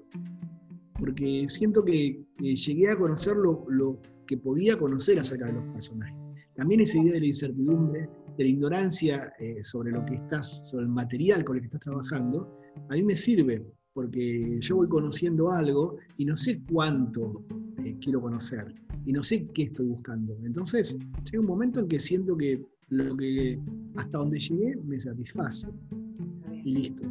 Porque 0.99 1.45
siento 1.47 1.85
que, 1.85 2.25
que 2.39 2.57
llegué 2.57 2.91
a 2.91 2.97
conocer 2.97 3.37
lo, 3.37 3.65
lo 3.69 4.01
que 4.27 4.37
podía 4.37 4.77
conocer 4.79 5.19
acerca 5.19 5.47
de 5.47 5.53
los 5.55 5.65
personajes. 5.73 6.15
También 6.55 6.81
esa 6.81 6.99
idea 6.99 7.13
de 7.15 7.21
la 7.21 7.27
incertidumbre, 7.27 8.09
de 8.37 8.45
la 8.45 8.51
ignorancia 8.51 9.33
eh, 9.39 9.63
sobre 9.63 9.93
lo 9.93 10.05
que 10.05 10.15
estás, 10.15 10.71
sobre 10.71 10.85
el 10.87 10.91
material 10.91 11.45
con 11.45 11.57
el 11.57 11.63
que 11.63 11.67
estás 11.67 11.81
trabajando, 11.83 12.59
a 12.89 12.95
mí 12.95 13.03
me 13.05 13.15
sirve, 13.15 13.65
porque 13.99 14.61
yo 14.61 14.77
voy 14.77 14.87
conociendo 14.87 15.51
algo 15.51 15.97
y 16.19 16.25
no 16.25 16.37
sé 16.37 16.61
cuánto 16.71 17.43
eh, 17.85 17.97
quiero 18.01 18.21
conocer, 18.21 18.73
y 19.05 19.13
no 19.13 19.25
sé 19.25 19.45
qué 19.53 19.65
estoy 19.65 19.87
buscando. 19.87 20.37
Entonces, 20.45 20.97
llega 21.25 21.41
un 21.41 21.47
momento 21.47 21.81
en 21.81 21.89
que 21.89 21.99
siento 21.99 22.37
que 22.37 22.65
lo 22.91 23.17
que 23.17 23.59
hasta 23.97 24.19
donde 24.19 24.39
llegué 24.39 24.77
me 24.85 25.01
satisface, 25.01 25.69
y 26.65 26.75
listo. 26.75 27.03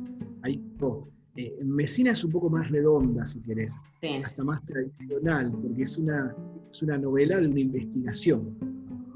Ahí 0.43 0.63
quedó. 0.77 1.09
Eh, 1.35 1.59
Mesina 1.65 2.11
es 2.11 2.23
un 2.23 2.31
poco 2.31 2.49
más 2.49 2.71
redonda, 2.71 3.25
si 3.25 3.41
querés, 3.41 3.81
Sí. 4.01 4.07
hasta 4.21 4.45
más 4.45 4.63
tradicional, 4.63 5.51
porque 5.61 5.83
es 5.83 5.97
una, 5.97 6.33
es 6.71 6.81
una 6.83 6.97
novela 6.97 7.41
de 7.41 7.49
una 7.49 7.59
investigación, 7.59 8.57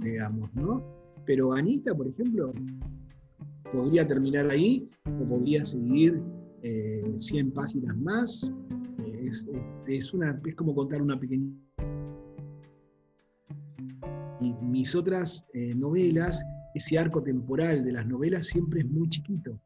digamos, 0.04 0.54
¿no? 0.56 0.84
Pero 1.26 1.54
Anita, 1.54 1.96
por 1.96 2.06
ejemplo, 2.10 2.52
podría 3.72 4.06
terminar 4.06 4.50
ahí 4.50 4.90
o 5.22 5.26
podría 5.26 5.64
seguir 5.64 6.22
eh, 6.64 7.14
100 7.18 7.52
páginas 7.52 7.98
más. 7.98 8.52
Eh, 9.00 9.28
Es, 9.28 9.48
es, 9.88 10.14
una, 10.14 10.40
es 10.46 10.56
como 10.56 10.74
contar 10.76 11.02
una 11.02 11.20
pequeña... 11.20 11.52
Y 14.40 14.54
mis 14.66 14.96
otras 14.96 15.48
eh, 15.54 15.76
novelas, 15.76 16.44
ese 16.74 16.98
arco 16.98 17.22
temporal 17.22 17.84
de 17.86 17.92
las 17.92 18.08
novelas 18.08 18.48
siempre 18.48 18.82
es 18.82 18.90
muy 18.90 19.08
chiquito. 19.10 19.60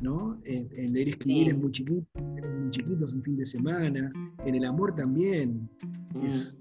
¿no? 0.00 0.38
En, 0.44 0.68
en 0.76 0.92
leer 0.92 1.08
y 1.08 1.10
escribir 1.10 1.44
Sí. 1.46 1.50
es 1.50 1.58
muy 1.58 1.70
chiquito, 1.72 2.06
es 2.36 2.60
muy 2.60 2.70
chiquito, 2.70 3.04
es 3.04 3.12
un 3.12 3.22
fin 3.22 3.36
de 3.36 3.46
semana. 3.46 4.12
En 4.44 4.54
el 4.54 4.64
amor 4.64 4.94
también 4.94 5.68
Mm. 6.14 6.26
es 6.26 6.56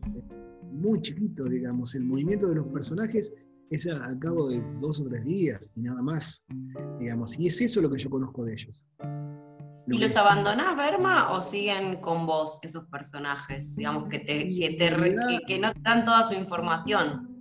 muy 0.72 1.00
chiquito, 1.02 1.46
digamos. 1.46 1.94
El 1.96 2.04
movimiento 2.06 2.48
de 2.50 2.56
los 2.56 2.68
personajes 2.68 3.34
es 3.70 3.88
al 3.88 4.20
cabo 4.20 4.50
de 4.50 4.62
dos 4.80 5.00
o 5.00 5.06
tres 5.06 5.26
días 5.26 5.72
y 5.76 5.82
nada 5.82 6.02
más, 6.02 6.46
digamos. 7.00 7.38
Y 7.40 7.48
es 7.48 7.60
eso 7.62 7.82
lo 7.82 7.90
que 7.90 7.98
yo 7.98 8.10
conozco 8.10 8.46
de 8.46 8.54
ellos. 8.54 8.82
Lo 9.88 9.96
¿Y 9.96 10.00
los 10.00 10.16
abandonás, 10.16 10.76
Berma, 10.76 11.32
o 11.32 11.42
siguen 11.42 12.02
con 12.02 12.26
vos 12.26 12.58
esos 12.64 12.86
personajes? 12.86 13.76
Digamos, 13.76 14.10
que, 14.10 14.20
te, 14.20 14.50
que, 14.50 14.70
te 14.72 14.90
que, 14.90 15.40
que 15.46 15.60
no 15.60 15.72
te 15.74 15.80
dan 15.82 16.04
toda 16.04 16.24
su 16.24 16.34
información. 16.34 17.40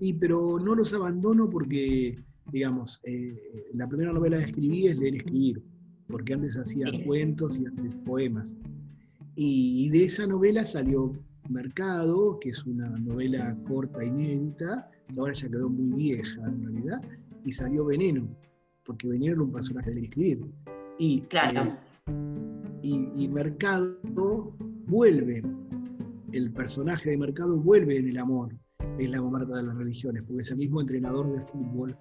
Y 0.00 0.14
pero 0.14 0.58
no 0.58 0.74
los 0.74 0.92
abandono 0.94 1.48
porque, 1.48 2.18
digamos, 2.50 3.00
eh, 3.04 3.68
la 3.74 3.86
primera 3.86 4.12
novela 4.12 4.38
que 4.38 4.44
escribí 4.44 4.88
es 4.88 4.96
leer 4.96 5.14
y 5.14 5.18
escribir, 5.18 5.62
porque 6.08 6.34
antes 6.34 6.56
hacía 6.56 6.86
Sí. 6.90 7.04
cuentos 7.04 7.60
y 7.60 7.66
antes 7.66 7.94
poemas. 8.04 8.56
Y 9.34 9.90
de 9.90 10.06
esa 10.06 10.26
novela 10.26 10.64
salió 10.64 11.12
Mercado, 11.48 12.38
que 12.40 12.48
es 12.50 12.64
una 12.64 12.88
novela 12.88 13.56
corta, 13.68 14.04
inédita, 14.04 14.90
ahora 15.18 15.32
ya 15.32 15.48
quedó 15.48 15.68
muy 15.68 15.96
vieja 16.02 16.40
en 16.46 16.62
realidad, 16.64 17.02
y 17.44 17.52
salió 17.52 17.84
Veneno, 17.86 18.28
porque 18.84 19.08
Veneno 19.08 19.32
era 19.32 19.42
un 19.42 19.52
personaje 19.52 19.90
de 19.92 20.02
escribir. 20.04 20.44
Y, 20.98 21.20
Claro. 21.22 21.62
eh, 21.62 21.76
y, 22.82 23.08
y 23.24 23.28
Mercado 23.28 24.54
vuelve, 24.86 25.42
el 26.32 26.52
personaje 26.52 27.10
de 27.10 27.16
Mercado 27.16 27.58
vuelve 27.58 27.98
en 27.98 28.08
el 28.08 28.18
amor, 28.18 28.54
es 28.98 29.10
la 29.10 29.22
Marta 29.22 29.56
de 29.56 29.62
las 29.64 29.76
religiones, 29.76 30.22
porque 30.26 30.40
es 30.42 30.50
el 30.50 30.58
mismo 30.58 30.80
entrenador 30.80 31.32
de 31.32 31.40
fútbol 31.40 31.96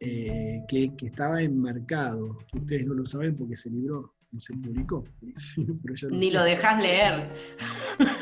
eh, 0.00 0.62
que, 0.68 0.94
que 0.96 1.06
estaba 1.06 1.42
en 1.42 1.60
Mercado, 1.60 2.38
que 2.50 2.58
ustedes 2.58 2.86
no 2.86 2.94
lo 2.94 3.04
saben 3.04 3.36
porque 3.36 3.54
ese 3.54 3.70
libro 3.70 4.14
no 4.32 4.40
se 4.40 4.54
publicó. 4.54 5.04
Pero 5.82 5.94
yo 5.94 6.08
Ni 6.10 6.22
sé. 6.22 6.34
lo 6.34 6.42
dejás 6.44 6.82
leer. 6.82 7.32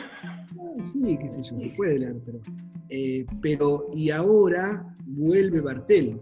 Ah, 0.58 0.80
Sí, 0.82 1.16
qué 1.20 1.28
sé 1.28 1.42
yo, 1.42 1.54
se 1.54 1.68
puede 1.70 1.98
leer, 1.98 2.20
pero. 2.24 2.40
eh, 2.88 3.26
pero, 3.42 3.86
y 3.94 4.10
ahora 4.10 4.96
vuelve 5.06 5.60
Bartel, 5.60 6.20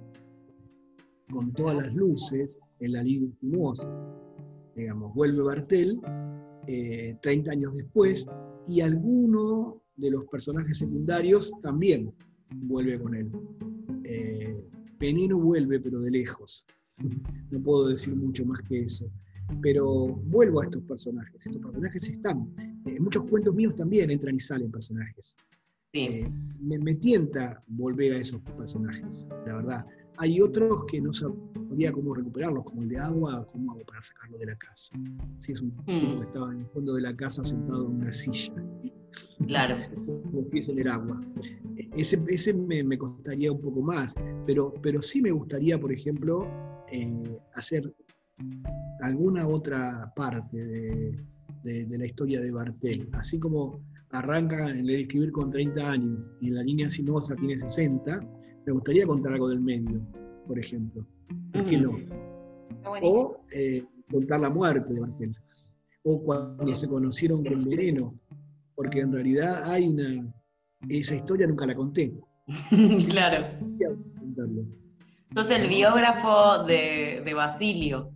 con 1.30 1.52
todas 1.52 1.76
las 1.76 1.94
luces, 1.94 2.58
en 2.80 2.92
la 2.92 3.02
línea 3.02 3.30
sinuosa. 3.40 3.88
Digamos, 4.76 5.14
vuelve 5.14 5.42
Bartel, 5.42 6.00
eh, 6.66 7.16
30 7.22 7.50
años 7.52 7.75
después, 7.75 8.26
y 8.66 8.80
alguno 8.80 9.82
de 9.96 10.10
los 10.10 10.25
personajes 10.26 10.78
secundarios 10.78 11.52
también 11.62 12.12
vuelve 12.50 12.98
con 13.00 13.14
él. 13.14 13.30
Eh, 14.04 14.56
Veneno 14.98 15.38
vuelve, 15.38 15.80
pero 15.80 16.00
de 16.00 16.10
lejos. 16.10 16.66
No 17.50 17.60
puedo 17.62 17.88
decir 17.88 18.14
mucho 18.14 18.44
más 18.44 18.60
que 18.68 18.80
eso. 18.80 19.10
Pero 19.62 20.07
vuelvo 20.07 20.61
a 20.61 20.64
estos 20.64 20.83
personajes. 20.83 21.47
Estos 21.47 21.62
personajes 21.62 22.09
están. 22.09 22.52
Eh, 22.87 22.97
En 22.97 23.02
muchos 23.02 23.25
cuentos 23.25 23.55
míos 23.55 23.75
también 23.76 24.11
entran 24.11 24.35
y 24.35 24.40
salen 24.40 24.71
personajes. 24.71 25.37
Sí. 25.93 26.00
Eh, 26.00 26.31
me, 26.61 26.78
me 26.78 26.95
tienta 26.97 27.62
volver 27.67 28.12
a 28.14 28.19
esos 28.19 28.40
personajes, 28.43 29.28
la 29.47 29.55
verdad. 29.57 29.87
Hay 30.19 30.40
otros 30.40 30.85
que 30.87 31.00
no 31.00 31.12
sabría 31.12 31.93
cómo 31.93 32.12
recuperarlos, 32.12 32.64
como 32.64 32.83
el 32.83 32.88
de 32.88 32.99
agua, 32.99 33.47
cómo 33.52 33.73
hago 33.73 33.83
para 33.85 34.02
sacarlo 34.02 34.37
de 34.38 34.47
la 34.47 34.57
casa. 34.57 34.97
Si 35.37 35.52
es 35.52 35.62
un 35.62 35.71
tipo 35.71 36.17
que 36.19 36.26
estaba 36.26 36.52
en 36.52 36.59
el 36.61 36.67
fondo 36.67 36.95
de 36.95 37.02
la 37.02 37.14
casa 37.17 37.45
sentado 37.45 37.87
en 37.87 37.93
una 37.97 38.12
silla, 38.12 38.52
Claro. 39.47 39.76
con 39.95 40.31
los 40.33 40.45
pies 40.47 40.69
en 40.71 40.81
el 40.81 40.88
agua. 40.88 41.21
Eh, 41.76 41.88
Ese, 41.97 42.23
ese 42.28 42.52
me, 42.52 42.83
me 42.83 42.99
costaría 42.99 43.50
un 43.52 43.61
poco 43.61 43.81
más, 43.81 44.14
pero, 44.47 44.75
pero 44.83 45.00
sí 45.00 45.23
me 45.23 45.31
gustaría, 45.31 45.78
por 45.81 45.93
ejemplo, 45.93 46.47
eh, 46.90 47.38
hacer 47.55 47.95
alguna 49.00 49.47
otra 49.47 50.12
parte 50.16 50.57
de, 50.57 51.25
de- 51.64 51.87
de 51.87 51.99
la 51.99 52.07
historia 52.07 52.40
de 52.40 52.50
Bartel. 52.50 53.09
Así 53.12 53.38
como 53.38 53.80
arranca 54.11 54.71
en 54.71 54.78
el 54.78 54.90
escribir 54.90 55.33
con 55.33 55.50
30 55.50 55.90
años 55.90 56.30
y 56.40 56.49
en 56.49 56.54
la 56.54 56.62
línea 56.62 56.88
sinuosa 56.88 57.35
tiene 57.37 57.59
60, 57.59 58.21
me 58.66 58.73
gustaría 58.73 59.07
contar 59.07 59.33
algo 59.35 59.49
del 59.49 59.61
medio, 59.61 60.00
por 60.47 60.59
ejemplo. 60.59 61.07
¿Por 61.52 61.64
qué 61.66 61.76
no? 61.78 61.99
Está 61.99 62.88
buenísimo. 62.88 63.21
O 63.21 63.40
eh, 63.54 63.83
contar 64.11 64.40
la 64.40 64.50
muerte 64.50 64.95
de 64.95 65.00
Bartel. 65.00 65.37
O 66.04 66.23
cuando 66.23 66.75
se 66.75 66.88
conocieron 66.88 67.45
con 67.45 67.64
Veneno. 67.64 68.14
Porque 68.75 69.00
en 69.00 69.12
realidad 69.12 69.64
hay 69.71 69.88
una. 69.88 70.33
Esa 70.88 71.16
historia 71.16 71.47
nunca 71.49 71.66
la 71.66 71.75
conté. 71.75 72.14
claro. 73.11 73.47
Sos 75.35 75.50
el 75.50 75.68
biógrafo 75.68 76.64
de, 76.64 77.21
de 77.25 77.35
Basilio. 77.35 78.12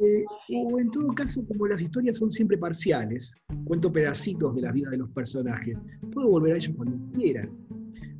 Eh, 0.00 0.22
o 0.70 0.78
en 0.78 0.90
todo 0.90 1.08
caso, 1.08 1.44
como 1.46 1.66
las 1.66 1.82
historias 1.82 2.18
son 2.18 2.30
siempre 2.30 2.56
parciales, 2.56 3.34
cuento 3.64 3.92
pedacitos 3.92 4.54
de 4.54 4.62
la 4.62 4.70
vida 4.72 4.90
de 4.90 4.96
los 4.98 5.10
personajes, 5.10 5.82
puedo 6.12 6.28
volver 6.28 6.52
a 6.54 6.56
ellos 6.56 6.74
cuando 6.76 6.96
quiera. 7.18 7.48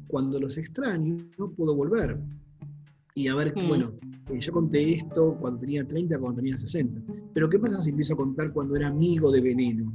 Cuando 0.08 0.40
los 0.40 0.58
extraño, 0.58 1.16
no 1.38 1.50
puedo 1.52 1.76
volver. 1.76 2.18
Y 3.14 3.28
a 3.28 3.34
ver, 3.34 3.52
Mm. 3.56 3.68
bueno, 3.68 3.92
eh, 4.30 4.38
yo 4.40 4.52
conté 4.52 4.94
esto 4.94 5.36
cuando 5.40 5.60
tenía 5.60 5.86
30, 5.86 6.18
cuando 6.18 6.36
tenía 6.38 6.56
60. 6.56 7.00
Pero 7.34 7.48
¿qué 7.48 7.58
pasa 7.58 7.80
si 7.80 7.90
empiezo 7.90 8.14
a 8.14 8.16
contar 8.16 8.52
cuando 8.52 8.74
era 8.76 8.88
amigo 8.88 9.30
de 9.30 9.40
Veneno? 9.40 9.92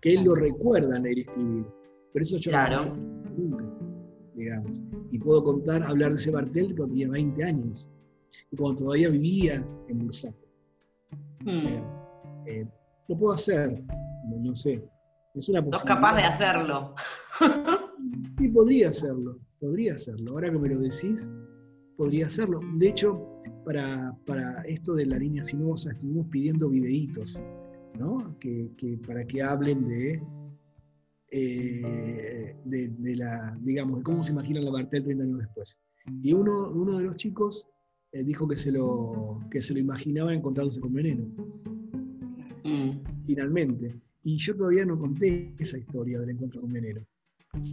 Que 0.00 0.14
él 0.14 0.24
lo 0.24 0.34
recuerda 0.34 0.96
en 0.96 1.02
leer 1.04 1.18
y 1.18 1.20
escribir. 1.22 1.64
Pero 2.12 2.22
eso 2.22 2.36
yo 2.38 2.50
Claro. 2.50 2.82
no 2.84 3.32
nunca, 3.36 3.64
digamos. 4.34 4.82
Y 5.10 5.18
puedo 5.18 5.44
contar, 5.44 5.82
hablar 5.84 6.10
de 6.10 6.16
ese 6.16 6.30
Bartel 6.30 6.74
cuando 6.76 6.88
tenía 6.94 7.08
20 7.08 7.44
años. 7.44 7.88
Y 8.50 8.56
cuando 8.56 8.84
todavía 8.84 9.08
vivía 9.08 9.64
en 9.88 9.98
Bursaco. 9.98 10.41
Mm. 11.40 12.46
Eh, 12.46 12.66
lo 13.08 13.16
puedo 13.16 13.34
hacer, 13.34 13.82
no, 14.26 14.36
no 14.38 14.54
sé. 14.54 14.84
Es 15.34 15.48
una 15.48 15.62
posibilidad. 15.62 15.96
capaz 15.96 16.16
de 16.16 16.22
hacerlo. 16.22 16.94
Sí, 18.38 18.48
podría 18.48 18.88
hacerlo, 18.88 19.38
podría 19.60 19.92
hacerlo. 19.92 20.32
Ahora 20.32 20.50
que 20.50 20.58
me 20.58 20.68
lo 20.68 20.80
decís, 20.80 21.30
podría 21.96 22.26
hacerlo. 22.26 22.58
De 22.76 22.88
hecho, 22.88 23.40
para, 23.64 24.16
para 24.26 24.62
esto 24.62 24.94
de 24.94 25.06
la 25.06 25.18
línea 25.18 25.44
sinuosa 25.44 25.92
estuvimos 25.92 26.26
pidiendo 26.26 26.68
videitos, 26.68 27.40
¿no? 27.98 28.36
Que, 28.40 28.72
que 28.76 28.98
para 29.06 29.24
que 29.24 29.40
hablen 29.42 29.86
de, 29.86 30.22
eh, 31.30 32.56
de, 32.64 32.88
de 32.88 33.16
la, 33.16 33.56
digamos, 33.60 33.98
de 33.98 34.02
cómo 34.02 34.22
se 34.24 34.32
imaginan 34.32 34.64
la 34.64 34.72
Bartel 34.72 35.04
30 35.04 35.22
años 35.22 35.38
después. 35.38 35.80
Y 36.22 36.32
uno, 36.32 36.70
uno 36.70 36.98
de 36.98 37.04
los 37.04 37.16
chicos 37.16 37.68
eh, 38.12 38.24
dijo 38.24 38.46
que 38.46 38.56
se, 38.56 38.70
lo, 38.70 39.40
que 39.50 39.62
se 39.62 39.74
lo 39.74 39.80
imaginaba 39.80 40.34
encontrándose 40.34 40.80
con 40.80 40.92
veneno. 40.92 41.24
Mm. 42.64 43.24
finalmente. 43.26 44.00
Y 44.24 44.36
yo 44.38 44.56
todavía 44.56 44.84
no 44.84 44.98
conté 44.98 45.54
esa 45.58 45.78
historia 45.78 46.20
del 46.20 46.30
encuentro 46.30 46.60
con 46.60 46.72
Veneno. 46.72 47.00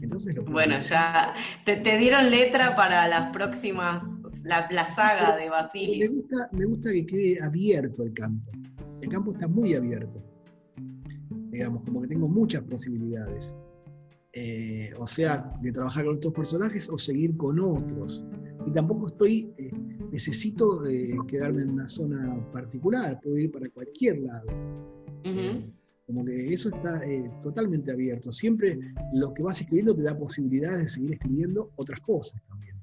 Entonces 0.01 0.36
lo 0.36 0.43
Bueno, 0.43 0.75
ya 0.81 1.34
te, 1.63 1.77
te 1.77 1.98
dieron 1.98 2.29
letra 2.29 2.75
para 2.75 3.08
las 3.08 3.31
próximas, 3.31 4.03
la, 4.43 4.67
la 4.72 4.86
saga 4.86 5.38
de 5.38 5.43
Me 5.43 5.50
Basilio. 5.51 6.12
gusta, 6.12 6.50
me 6.51 6.65
gusta 6.65 6.91
que 6.91 7.05
quede 7.05 7.38
abierto 7.41 8.03
el 8.03 8.13
campo. 8.13 8.51
El 9.01 9.10
campo 9.10 9.31
está 9.31 9.48
muy 9.48 9.75
abierto. 9.75 10.22
Digamos, 11.51 11.84
como 11.84 12.01
que 12.01 12.08
tengo 12.08 12.27
muchas 12.27 12.63
posibilidades. 12.63 13.55
Eh, 14.34 14.91
o 15.00 15.08
sea, 15.08 15.53
de 15.62 15.72
trabajar 15.72 16.05
con 16.05 16.15
estos 16.15 16.34
personajes 16.34 16.89
o 16.89 16.98
seguir 16.98 17.38
con 17.38 17.60
otros. 17.60 18.25
Y 18.67 18.72
tampoco 18.72 19.08
estoy, 19.08 19.53
eh, 19.58 19.72
necesito 20.12 20.86
eh, 20.86 21.18
quedarme 21.28 21.62
en 21.63 21.70
una 21.72 21.88
zona 21.88 22.39
particular, 22.51 23.20
puedo 23.22 23.38
ir 23.38 23.51
para 23.51 23.70
cualquier 23.70 24.20
lado. 24.20 24.48
como 26.06 26.25
que 26.25 26.54
eso 26.54 26.70
está 26.70 27.01
totalmente 27.42 27.92
abierto. 27.92 28.32
Siempre 28.32 28.80
lo 29.13 29.32
que 29.34 29.44
vas 29.44 29.62
escribiendo 29.62 29.96
te 29.96 30.01
da 30.01 30.18
posibilidades 30.18 30.80
de 30.80 30.88
seguir 30.88 31.13
escribiendo 31.13 31.72
otras 31.75 32.00
cosas 32.00 32.42
también. 32.48 32.75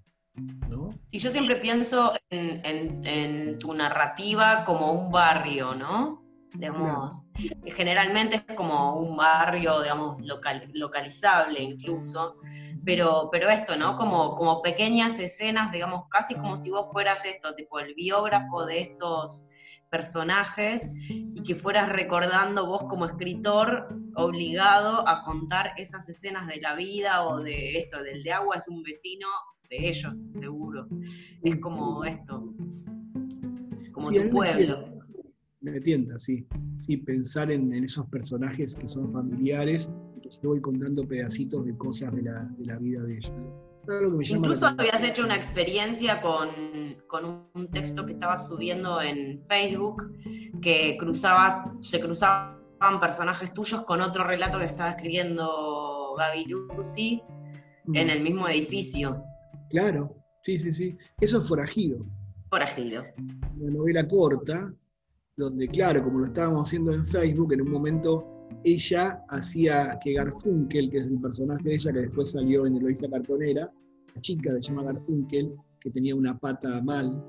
¿no? 0.71 0.90
Sí, 1.09 1.18
yo 1.18 1.30
siempre 1.33 1.56
pienso 1.56 2.12
en 2.30 3.59
tu 3.59 3.73
narrativa 3.73 4.64
como 4.64 4.92
un 4.92 5.11
barrio, 5.11 5.75
¿no? 5.75 6.25
Digamos, 6.58 7.25
generalmente 7.66 8.36
es 8.36 8.56
como 8.56 8.96
un 8.96 9.16
barrio, 9.16 9.82
digamos, 9.82 10.16
localizable 10.72 11.62
incluso, 11.62 12.36
pero, 12.84 13.28
pero 13.30 13.48
esto, 13.48 13.76
¿no? 13.76 13.96
Como, 13.96 14.34
como 14.34 14.62
pequeñas 14.62 15.18
escenas, 15.18 15.72
digamos, 15.72 16.08
casi 16.08 16.34
como 16.34 16.56
si 16.56 16.70
vos 16.70 16.90
fueras 16.92 17.25
esto, 17.25 17.54
tipo 17.54 17.78
el 17.78 17.94
biógrafo 17.94 18.64
de 18.64 18.80
estos 18.80 19.46
personajes 19.90 20.90
y 21.08 21.42
que 21.42 21.54
fueras 21.54 21.88
recordando 21.88 22.66
vos 22.66 22.84
como 22.84 23.06
escritor 23.06 23.88
obligado 24.14 25.08
a 25.08 25.22
contar 25.22 25.72
esas 25.76 26.08
escenas 26.08 26.46
de 26.48 26.60
la 26.60 26.75
vida 26.75 27.25
o 27.26 27.40
de 27.40 27.78
esto, 27.78 28.02
del 28.02 28.22
de 28.22 28.32
agua 28.32 28.56
es 28.56 28.68
un 28.68 28.82
vecino 28.82 29.28
de 29.68 29.88
ellos, 29.88 30.25
seguro. 30.32 30.88
Es 31.42 31.56
como 31.56 32.04
esto, 32.04 32.52
como 33.92 34.10
tu 34.10 34.30
pueblo 34.30 34.96
me 35.70 35.80
tienta, 35.80 36.18
sí. 36.18 36.46
Sí, 36.78 36.96
pensar 36.99 37.50
en, 37.50 37.73
esos 37.73 38.06
personajes 38.06 38.75
que 38.75 38.88
son 38.88 39.12
familiares, 39.12 39.90
que 40.23 40.28
yo 40.30 40.50
voy 40.50 40.61
contando 40.61 41.06
pedacitos 41.06 41.64
de 41.64 41.76
cosas 41.76 42.14
de 42.14 42.23
la, 42.23 42.78
vida 42.78 43.02
de 43.02 43.14
ellos. 43.16 43.32
Incluso 44.30 44.66
habías 44.66 45.02
hecho 45.02 45.25
una 45.25 45.37
experiencia 45.37 46.20
con, 46.20 46.49
un 47.54 47.70
texto 47.70 48.04
que 48.04 48.12
estabas 48.12 48.49
subiendo 48.49 49.00
en 49.00 49.42
Facebook, 49.46 50.12
que 50.61 50.96
cruzaba, 50.99 51.73
se 51.80 52.00
cruzaban 52.00 53.00
personajes 53.00 53.52
tuyos 53.52 53.85
con 53.85 54.00
otro 54.00 54.25
relato 54.25 54.58
que 54.58 54.64
estaba 54.64 54.90
escribiendo 54.90 56.14
Gaby 56.18 56.46
Lucy 56.46 57.23
en 57.92 58.08
mm. 58.08 58.11
el 58.11 58.20
mismo 58.23 58.49
edificio. 58.49 59.23
Claro, 59.70 60.16
sí, 60.42 60.58
sí, 60.58 60.73
sí. 60.73 60.96
Eso 61.20 61.38
es 61.38 61.49
forajido. 61.49 62.04
Forajido. 62.50 63.04
Una 63.56 63.70
novela 63.70 64.06
corta 64.06 64.73
donde, 65.37 65.69
claro, 65.69 66.02
como 66.02 66.21
lo 66.21 66.26
estábamos 66.26 66.69
haciendo 66.69 66.93
en 66.93 67.07
Facebook, 67.07 67.52
en 67.52 67.61
un 67.62 67.71
momento 67.71 68.26
ella 68.64 69.23
hacía 69.28 69.99
que 70.02 70.14
Garfunkel, 70.14 70.90
que 70.90 70.99
es 70.99 71.07
el 71.07 71.21
personaje 71.21 71.62
de 71.62 71.75
ella 71.75 71.93
que 71.93 72.00
después 72.00 72.31
salió 72.31 72.66
en 72.66 72.76
Eloisa 72.76 73.09
Cartonera, 73.09 73.71
la 74.14 74.21
chica 74.21 74.50
se 74.55 74.61
llama 74.61 74.85
Garfunkel, 74.85 75.52
que 75.78 75.90
tenía 75.90 76.14
una 76.14 76.38
pata 76.38 76.81
mal, 76.83 77.23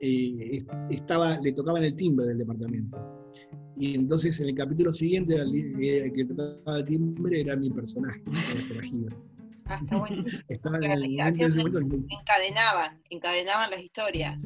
eh, 0.00 0.62
estaba, 0.90 1.38
le 1.40 1.52
tocaban 1.52 1.82
el 1.82 1.96
timbre 1.96 2.26
del 2.26 2.38
departamento. 2.38 2.98
Y 3.78 3.94
entonces 3.94 4.38
en 4.40 4.50
el 4.50 4.54
capítulo 4.54 4.92
siguiente, 4.92 5.36
el 5.36 6.12
que 6.12 6.24
tocaba 6.26 6.78
el 6.78 6.84
timbre 6.84 7.40
era 7.40 7.56
mi 7.56 7.70
personaje, 7.70 8.22
el 8.26 9.08
Ah, 9.64 9.78
está 9.80 9.98
bueno. 9.98 10.24
encadenaban, 12.10 13.00
encadenaban 13.08 13.70
las 13.70 13.80
historias. 13.80 14.38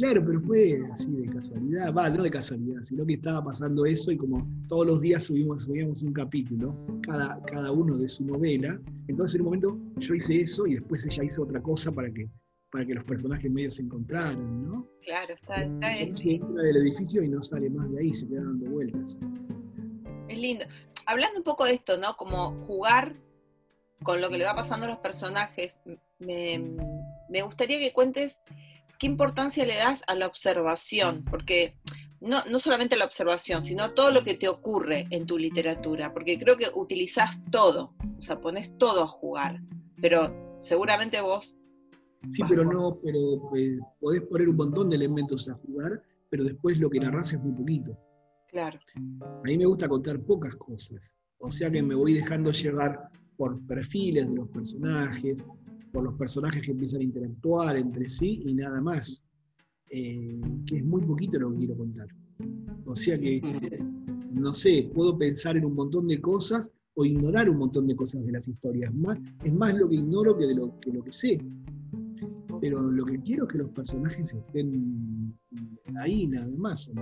Claro, 0.00 0.24
pero 0.24 0.40
fue 0.40 0.80
así 0.90 1.12
de 1.12 1.28
casualidad, 1.30 1.92
va, 1.92 2.08
no 2.08 2.22
de 2.22 2.30
casualidad, 2.30 2.80
sino 2.80 3.04
que 3.04 3.12
estaba 3.14 3.44
pasando 3.44 3.84
eso 3.84 4.10
y 4.10 4.16
como 4.16 4.48
todos 4.66 4.86
los 4.86 5.02
días 5.02 5.24
subimos, 5.24 5.64
subíamos 5.64 6.02
un 6.02 6.14
capítulo, 6.14 6.74
cada, 7.02 7.42
cada 7.42 7.70
uno 7.70 7.98
de 7.98 8.08
su 8.08 8.24
novela, 8.24 8.80
entonces 9.08 9.34
en 9.34 9.42
un 9.42 9.44
momento 9.44 9.78
yo 9.98 10.14
hice 10.14 10.40
eso 10.40 10.66
y 10.66 10.76
después 10.76 11.04
ella 11.04 11.22
hizo 11.22 11.42
otra 11.42 11.60
cosa 11.60 11.92
para 11.92 12.10
que, 12.10 12.30
para 12.72 12.86
que 12.86 12.94
los 12.94 13.04
personajes 13.04 13.50
medios 13.50 13.74
se 13.74 13.82
encontraran, 13.82 14.62
¿no? 14.62 14.88
Claro, 15.04 15.34
está, 15.34 15.64
está 15.64 16.02
entra 16.02 16.62
del 16.62 16.76
edificio 16.78 17.22
y 17.22 17.28
no 17.28 17.42
sale 17.42 17.68
más 17.68 17.92
de 17.92 18.00
ahí, 18.00 18.14
se 18.14 18.26
quedan 18.26 18.58
dando 18.58 18.70
vueltas. 18.70 19.18
Es 20.30 20.38
lindo. 20.38 20.64
Hablando 21.04 21.40
un 21.40 21.44
poco 21.44 21.66
de 21.66 21.74
esto, 21.74 21.98
¿no? 21.98 22.16
Como 22.16 22.52
jugar 22.64 23.16
con 24.02 24.22
lo 24.22 24.30
que 24.30 24.38
le 24.38 24.46
va 24.46 24.56
pasando 24.56 24.86
a 24.86 24.88
los 24.88 24.98
personajes, 25.00 25.78
me, 26.18 26.74
me 27.28 27.42
gustaría 27.42 27.78
que 27.78 27.92
cuentes 27.92 28.38
¿qué 29.00 29.06
importancia 29.06 29.64
le 29.64 29.76
das 29.76 30.02
a 30.06 30.14
la 30.14 30.26
observación? 30.26 31.24
Porque 31.24 31.74
no, 32.20 32.44
no 32.44 32.58
solamente 32.58 32.96
la 32.96 33.06
observación, 33.06 33.62
sino 33.64 33.94
todo 33.94 34.10
lo 34.10 34.22
que 34.22 34.34
te 34.34 34.46
ocurre 34.46 35.06
en 35.10 35.26
tu 35.26 35.38
literatura, 35.38 36.12
porque 36.12 36.38
creo 36.38 36.56
que 36.56 36.66
utilizás 36.74 37.38
todo, 37.50 37.94
o 38.18 38.22
sea, 38.22 38.40
pones 38.40 38.76
todo 38.76 39.02
a 39.02 39.08
jugar, 39.08 39.62
pero 40.00 40.58
seguramente 40.60 41.20
vos... 41.22 41.56
Sí, 42.28 42.42
pero 42.46 42.62
no, 42.70 43.00
pero 43.02 43.50
eh, 43.56 43.78
podés 43.98 44.20
poner 44.22 44.50
un 44.50 44.56
montón 44.56 44.90
de 44.90 44.96
elementos 44.96 45.48
a 45.48 45.54
jugar, 45.54 46.02
pero 46.28 46.44
después 46.44 46.78
lo 46.78 46.90
que 46.90 47.00
narras 47.00 47.32
es 47.32 47.40
muy 47.40 47.52
poquito. 47.52 47.96
Claro. 48.48 48.78
A 49.20 49.48
mí 49.48 49.56
me 49.56 49.64
gusta 49.64 49.88
contar 49.88 50.20
pocas 50.20 50.54
cosas, 50.56 51.16
o 51.38 51.48
sea 51.48 51.70
que 51.70 51.82
me 51.82 51.94
voy 51.94 52.12
dejando 52.12 52.52
llevar 52.52 53.08
por 53.38 53.58
perfiles 53.66 54.28
de 54.28 54.36
los 54.36 54.48
personajes, 54.50 55.48
por 55.92 56.04
los 56.04 56.14
personajes 56.14 56.62
que 56.62 56.72
empiezan 56.72 57.00
a 57.00 57.04
interactuar 57.04 57.76
entre 57.76 58.08
sí 58.08 58.42
y 58.44 58.54
nada 58.54 58.80
más. 58.80 59.24
Eh, 59.92 60.40
que 60.66 60.76
es 60.76 60.84
muy 60.84 61.02
poquito 61.02 61.38
lo 61.38 61.50
que 61.50 61.58
quiero 61.58 61.76
contar. 61.76 62.06
O 62.84 62.94
sea 62.94 63.18
que, 63.18 63.42
no 64.32 64.54
sé, 64.54 64.90
puedo 64.94 65.18
pensar 65.18 65.56
en 65.56 65.64
un 65.64 65.74
montón 65.74 66.06
de 66.06 66.20
cosas 66.20 66.72
o 66.94 67.04
ignorar 67.04 67.50
un 67.50 67.58
montón 67.58 67.86
de 67.86 67.96
cosas 67.96 68.24
de 68.24 68.32
las 68.32 68.46
historias. 68.46 68.94
Más, 68.94 69.18
es 69.44 69.52
más 69.52 69.74
lo 69.74 69.88
que 69.88 69.96
ignoro 69.96 70.36
que, 70.36 70.46
de 70.46 70.54
lo, 70.54 70.78
que 70.80 70.92
lo 70.92 71.02
que 71.02 71.12
sé. 71.12 71.38
Pero 72.60 72.82
lo 72.82 73.04
que 73.04 73.20
quiero 73.20 73.46
es 73.46 73.52
que 73.52 73.58
los 73.58 73.70
personajes 73.70 74.34
estén 74.34 75.34
ahí 75.96 76.28
nada 76.28 76.48
más, 76.56 76.92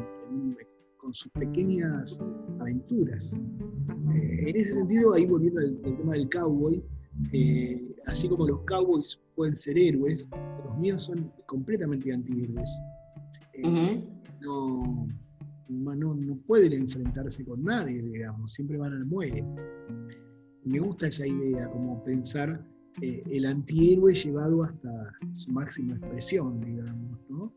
con 0.96 1.12
sus 1.12 1.30
pequeñas 1.32 2.22
aventuras. 2.58 3.34
Eh, 4.14 4.50
en 4.50 4.56
ese 4.56 4.74
sentido, 4.74 5.12
ahí 5.12 5.26
volviendo 5.26 5.60
al, 5.60 5.78
al 5.84 5.96
tema 5.96 6.14
del 6.14 6.28
cowboy, 6.30 6.82
eh, 7.32 7.87
así 8.08 8.28
como 8.28 8.46
los 8.46 8.60
cowboys 8.64 9.20
pueden 9.36 9.54
ser 9.54 9.78
héroes, 9.78 10.28
los 10.64 10.78
míos 10.78 11.02
son 11.02 11.30
completamente 11.46 12.12
antihéroes. 12.12 12.80
Eh, 13.52 14.02
no, 14.40 15.06
no, 15.68 16.38
pueden 16.46 16.72
enfrentarse 16.72 17.44
con 17.44 17.62
nadie, 17.62 18.00
digamos, 18.00 18.52
siempre 18.52 18.78
van 18.78 18.94
al 18.94 19.04
muere. 19.04 19.44
Me 20.64 20.78
gusta 20.78 21.06
esa 21.08 21.26
idea, 21.26 21.68
como 21.70 22.02
pensar 22.02 22.64
eh, 23.02 23.22
el 23.30 23.44
antihéroe 23.44 24.14
llevado 24.14 24.62
hasta 24.62 25.12
su 25.32 25.52
máxima 25.52 25.96
expresión, 25.96 26.60
digamos. 26.60 27.18
¿no? 27.28 27.52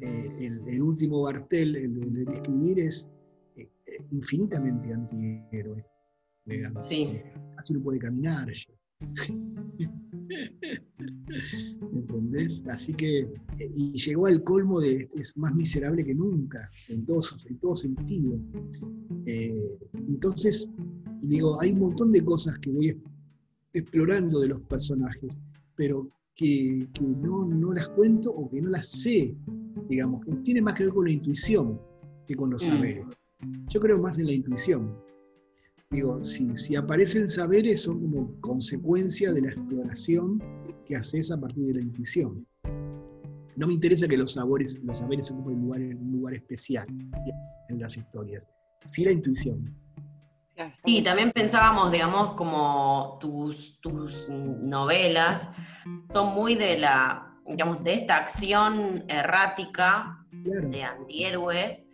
el, 0.00 0.82
último 0.82 1.22
Bartel, 1.22 1.76
el 1.76 2.24
de 2.24 2.32
escribir, 2.32 2.80
es 2.80 3.08
infinitamente 4.10 4.92
antihéroe. 4.92 5.84
Digamos. 6.46 6.86
Sí. 6.86 7.20
Casi 7.56 7.74
no 7.74 7.82
puede 7.82 7.98
caminar. 7.98 8.48
¿Entendés? 11.92 12.64
Así 12.68 12.94
que, 12.94 13.20
eh, 13.20 13.72
y 13.74 13.92
llegó 13.92 14.26
al 14.26 14.42
colmo 14.42 14.80
de 14.80 15.10
es 15.14 15.36
más 15.36 15.54
miserable 15.54 16.04
que 16.04 16.14
nunca, 16.14 16.70
en 16.88 17.04
todo, 17.04 17.20
en 17.46 17.58
todo 17.58 17.74
sentido. 17.74 18.38
Eh, 19.26 19.78
entonces, 20.08 20.68
digo, 21.22 21.60
hay 21.60 21.72
un 21.72 21.80
montón 21.80 22.12
de 22.12 22.24
cosas 22.24 22.58
que 22.58 22.70
voy 22.70 23.00
explorando 23.72 24.40
de 24.40 24.48
los 24.48 24.60
personajes, 24.62 25.40
pero 25.74 26.08
que, 26.34 26.88
no, 27.00 27.44
no, 27.44 27.72
las 27.72 27.88
cuento 27.88 28.30
o 28.30 28.50
que 28.50 28.60
no 28.60 28.70
las 28.70 28.88
sé, 28.88 29.36
digamos, 29.88 30.24
que 30.24 30.36
tiene 30.36 30.62
más 30.62 30.74
que 30.74 30.84
ver 30.84 30.92
con 30.92 31.04
la 31.04 31.12
intuición 31.12 31.80
que 32.26 32.34
con 32.34 32.50
los 32.50 32.62
mm. 32.62 32.66
saberes. 32.66 33.06
Yo 33.68 33.80
creo 33.80 33.98
más 33.98 34.18
en 34.18 34.26
la 34.26 34.32
intuición 34.32 35.03
digo, 35.90 36.22
si, 36.24 36.76
aparecen 36.76 37.28
saberes 37.28 37.82
son 37.82 38.00
como 38.00 38.40
consecuencia 38.40 39.32
de 39.32 39.42
la 39.42 39.48
exploración 39.48 40.42
que 40.86 40.96
haces 40.96 41.30
a 41.30 41.40
partir 41.40 41.66
de 41.66 41.74
la 41.74 41.80
intuición. 41.80 42.46
No 43.56 43.68
me 43.68 43.74
interesa 43.74 44.08
que 44.08 44.16
los, 44.16 44.32
sabores, 44.32 44.80
los 44.82 44.98
saberes 44.98 45.30
ocupen 45.30 45.56
un 45.56 45.62
lugar, 45.62 45.80
un 45.80 46.12
lugar 46.12 46.34
especial 46.34 46.86
en 47.68 47.78
las 47.78 47.96
historias, 47.96 48.52
sí 48.84 49.04
la 49.04 49.12
intuición. 49.12 49.84
Sí, 50.84 51.02
también 51.02 51.32
pensábamos, 51.32 51.90
digamos, 51.90 52.32
como 52.32 53.18
tus, 53.20 53.80
tus 53.80 54.28
novelas 54.28 55.50
son 56.12 56.32
muy 56.32 56.54
de 56.54 56.78
la, 56.78 57.34
digamos, 57.46 57.82
de 57.82 57.94
esta 57.94 58.18
acción 58.18 59.04
errática 59.08 60.24
de 60.30 60.84
antihéroes, 60.84 61.86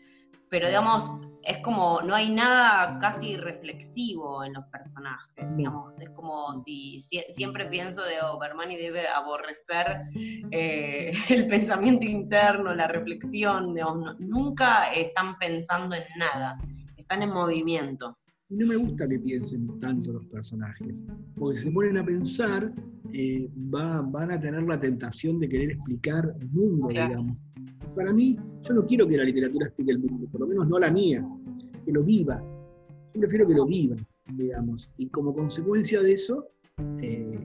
pero 0.51 0.69
digamos, 0.69 1.11
es 1.43 1.59
como, 1.59 2.01
no 2.03 2.15
hay 2.15 2.31
nada 2.31 2.99
casi 2.99 3.37
reflexivo 3.37 4.45
en 4.45 4.55
los 4.55 4.65
personajes, 4.67 5.57
digamos, 5.57 6.01
es 6.01 6.11
como 6.11 6.55
si, 6.55 6.99
siempre 6.99 7.67
pienso 7.67 8.03
de 8.03 8.21
Obermani 8.23 8.77
debe 8.77 9.09
aborrecer 9.09 10.03
eh, 10.51 11.13
el 11.31 11.47
pensamiento 11.47 12.05
interno, 12.05 12.75
la 12.75 12.89
reflexión, 12.89 13.75
nunca 14.19 14.93
están 14.93 15.39
pensando 15.39 15.95
en 15.95 16.05
nada, 16.19 16.59
están 16.97 17.23
en 17.23 17.31
movimiento. 17.31 18.17
Y 18.49 18.57
no 18.57 18.67
me 18.67 18.77
gusta 18.77 19.09
que 19.09 19.19
piensen 19.19 19.79
tanto 19.79 20.13
los 20.13 20.27
personajes, 20.27 21.05
porque 21.37 21.57
si 21.57 21.65
se 21.65 21.71
ponen 21.71 21.99
a 21.99 22.05
pensar, 22.05 22.73
eh, 23.13 23.49
van 23.55 24.33
a 24.33 24.41
tener 24.41 24.63
la 24.65 24.79
tentación 24.79 25.39
de 25.39 25.49
querer 25.49 25.71
explicar 25.73 26.35
el 26.41 26.51
mundo, 26.51 26.89
digamos. 26.89 27.41
Para 27.95 28.13
mí, 28.13 28.37
yo 28.63 28.75
no 28.75 28.87
quiero 28.87 29.07
que 29.09 29.17
la 29.17 29.25
literatura 29.25 29.67
explique 29.67 29.93
el 29.93 29.99
mundo, 29.99 30.27
por 30.31 30.41
lo 30.41 30.47
menos 30.47 30.69
no 30.69 30.79
la 30.79 30.91
mía, 30.91 31.27
que 31.85 31.93
lo 31.93 32.03
viva. 32.03 32.43
Yo 33.15 33.21
prefiero 33.21 33.47
que 33.47 33.55
lo 33.55 33.67
viva, 33.67 33.97
digamos. 34.35 34.93
Y 34.97 35.09
como 35.09 35.35
consecuencia 35.35 36.03
de 36.03 36.13
eso, 36.13 36.47
eh, 37.01 37.37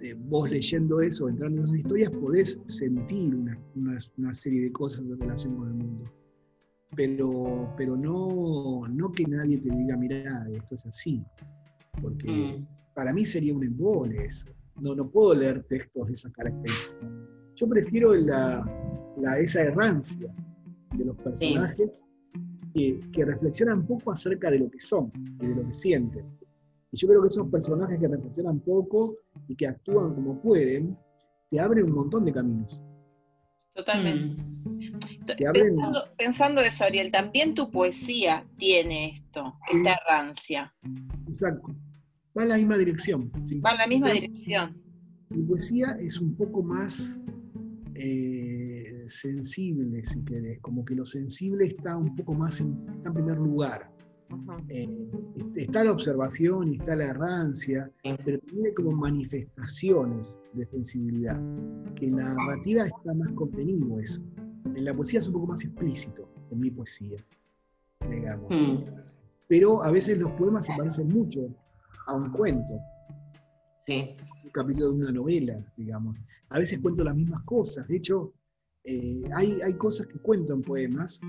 eh, 0.00 0.14
vos 0.18 0.50
leyendo 0.50 1.00
eso, 1.00 1.28
entrando 1.28 1.60
en 1.60 1.64
esas 1.64 1.78
historias, 1.78 2.10
podés 2.10 2.62
sentir 2.66 3.34
una, 3.34 3.58
una 4.16 4.32
serie 4.32 4.62
de 4.62 4.72
cosas 4.72 5.00
en 5.00 5.20
relación 5.20 5.56
con 5.56 5.68
el 5.68 5.74
mundo 5.74 6.04
pero, 6.96 7.72
pero 7.76 7.96
no, 7.96 8.86
no 8.88 9.12
que 9.12 9.24
nadie 9.24 9.58
te 9.58 9.74
diga, 9.74 9.96
mira, 9.96 10.46
esto 10.52 10.74
es 10.74 10.86
así, 10.86 11.24
porque 12.00 12.58
mm. 12.58 12.94
para 12.94 13.12
mí 13.12 13.24
sería 13.24 13.54
un 13.54 13.64
embole 13.64 14.24
eso. 14.24 14.48
No, 14.80 14.94
no 14.94 15.08
puedo 15.10 15.34
leer 15.34 15.62
textos 15.64 16.08
de 16.08 16.14
esas 16.14 16.32
características. 16.32 17.10
Yo 17.54 17.68
prefiero 17.68 18.14
la, 18.14 18.64
la 19.20 19.38
esa 19.38 19.62
errancia 19.62 20.32
de 20.96 21.04
los 21.04 21.16
personajes 21.18 22.06
que, 22.74 23.00
que, 23.12 23.24
reflexionan 23.24 23.86
poco 23.86 24.12
acerca 24.12 24.50
de 24.50 24.60
lo 24.60 24.70
que 24.70 24.80
son 24.80 25.12
y 25.40 25.46
de 25.46 25.54
lo 25.54 25.66
que 25.66 25.72
sienten. 25.72 26.26
Y 26.92 26.96
yo 26.96 27.08
creo 27.08 27.20
que 27.20 27.28
esos 27.28 27.48
personajes 27.48 27.98
que 27.98 28.08
reflexionan 28.08 28.60
poco 28.60 29.16
y 29.48 29.54
que 29.54 29.66
actúan 29.66 30.14
como 30.14 30.40
pueden, 30.40 30.96
te 31.48 31.60
abren 31.60 31.84
un 31.86 31.92
montón 31.92 32.24
de 32.24 32.32
caminos. 32.32 32.82
Totalmente. 33.74 34.42
Mm. 34.42 35.00
Pensando, 36.16 36.60
eso, 36.60 36.84
Ariel, 36.84 37.10
también 37.10 37.54
tu 37.54 37.70
poesía 37.70 38.46
tiene 38.58 39.14
esto, 39.14 39.54
esta 39.72 39.98
rancia. 40.08 40.74
Exacto. 41.28 41.74
Va 42.36 42.42
en 42.42 42.48
la 42.48 42.56
misma 42.56 42.78
dirección. 42.78 43.30
Va 43.64 43.70
en 43.72 43.78
la 43.78 43.86
misma 43.86 44.10
dirección. 44.10 44.82
Mi 45.30 45.42
poesía 45.44 45.96
es 46.00 46.20
un 46.20 46.34
poco 46.36 46.62
más 46.62 47.16
eh, 47.94 48.59
sensible, 49.08 50.04
si 50.04 50.22
querés, 50.24 50.60
como 50.60 50.84
que 50.84 50.94
lo 50.94 51.04
sensible 51.04 51.66
está 51.66 51.96
un 51.96 52.14
poco 52.16 52.34
más 52.34 52.60
en, 52.60 52.86
en 53.04 53.12
primer 53.12 53.38
lugar. 53.38 53.90
Eh, 54.68 54.88
está 55.56 55.82
la 55.82 55.92
observación 55.92 56.72
y 56.72 56.76
está 56.76 56.94
la 56.94 57.06
errancia, 57.06 57.90
pero 58.24 58.38
tiene 58.40 58.72
como 58.74 58.92
manifestaciones 58.92 60.38
de 60.52 60.66
sensibilidad, 60.66 61.40
que 61.96 62.06
en 62.06 62.16
la 62.16 62.34
narrativa 62.34 62.86
está 62.86 63.12
más 63.12 63.32
contenido 63.32 63.98
eso. 63.98 64.22
En 64.64 64.84
la 64.84 64.94
poesía 64.94 65.18
es 65.18 65.26
un 65.28 65.34
poco 65.34 65.46
más 65.48 65.64
explícito, 65.64 66.28
en 66.50 66.60
mi 66.60 66.70
poesía, 66.70 67.24
digamos. 68.08 68.60
Mm. 68.60 68.84
Pero 69.48 69.82
a 69.82 69.90
veces 69.90 70.18
los 70.18 70.30
poemas 70.32 70.66
se 70.66 70.76
parecen 70.76 71.08
mucho 71.08 71.48
a 72.06 72.14
un 72.14 72.30
cuento. 72.30 72.78
Sí. 73.84 74.14
Un 74.44 74.50
capítulo 74.50 74.92
de 74.92 74.98
una 74.98 75.12
novela, 75.12 75.58
digamos. 75.76 76.20
A 76.50 76.58
veces 76.60 76.78
cuento 76.78 77.02
las 77.02 77.16
mismas 77.16 77.42
cosas. 77.42 77.88
De 77.88 77.96
hecho, 77.96 78.32
eh, 78.84 79.22
hay, 79.34 79.60
hay 79.60 79.74
cosas 79.74 80.06
que 80.06 80.18
cuento 80.18 80.54
en 80.54 80.62
poemas 80.62 81.20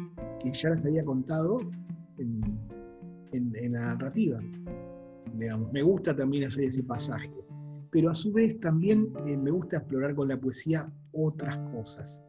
que 0.42 0.52
ya 0.52 0.70
las 0.70 0.86
había 0.86 1.04
contado 1.04 1.60
en, 2.18 2.42
en, 3.32 3.72
la 3.74 3.96
narrativa. 3.96 4.40
Digamos. 5.34 5.72
Me 5.72 5.82
gusta 5.82 6.16
también 6.16 6.46
hacer 6.46 6.66
ese 6.66 6.84
pasaje. 6.84 7.32
Pero 7.92 8.10
a 8.10 8.16
su 8.16 8.32
vez 8.32 8.60
también 8.60 9.14
eh, 9.26 9.38
me 9.38 9.52
gusta 9.52 9.78
explorar 9.78 10.16
con 10.16 10.28
la 10.28 10.40
poesía 10.40 10.92
otras 11.12 11.58
cosas 11.74 12.24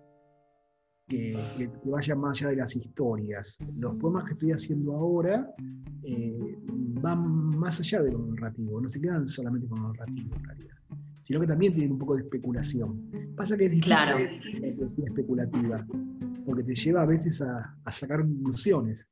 que, 1.06 1.38
vayan 1.84 2.18
más 2.20 2.40
allá 2.40 2.50
de 2.50 2.56
las 2.56 2.74
historias. 2.74 3.58
Los 3.76 3.96
poemas 3.96 4.24
que 4.24 4.32
estoy 4.32 4.52
haciendo 4.52 4.96
ahora 4.96 5.54
eh, 6.02 6.56
van 7.00 7.56
más 7.58 7.80
allá 7.80 8.02
de 8.02 8.12
lo 8.12 8.18
narrativo, 8.26 8.80
no 8.80 8.88
se 8.88 9.00
quedan 9.00 9.28
solamente 9.28 9.68
con 9.68 9.82
lo 9.82 9.92
narrativo 9.92 10.34
en 10.34 10.44
realidad, 10.44 10.76
sino 11.22 11.40
que 11.40 11.46
también 11.46 11.72
tienen 11.72 11.92
un 11.92 11.98
poco 11.98 12.16
de 12.16 12.22
especulación. 12.22 13.10
Pasa 13.36 13.56
que 13.56 13.64
es 13.64 13.70
difícil 13.70 13.90
la 14.60 14.76
poesía 14.76 15.04
especulativa, 15.06 15.86
porque 16.44 16.64
te 16.64 16.74
lleva 16.74 17.02
a 17.02 17.06
veces 17.06 17.40
a, 17.40 17.74
a 17.84 17.90
sacar 17.90 18.20
conclusiones. 18.20 19.08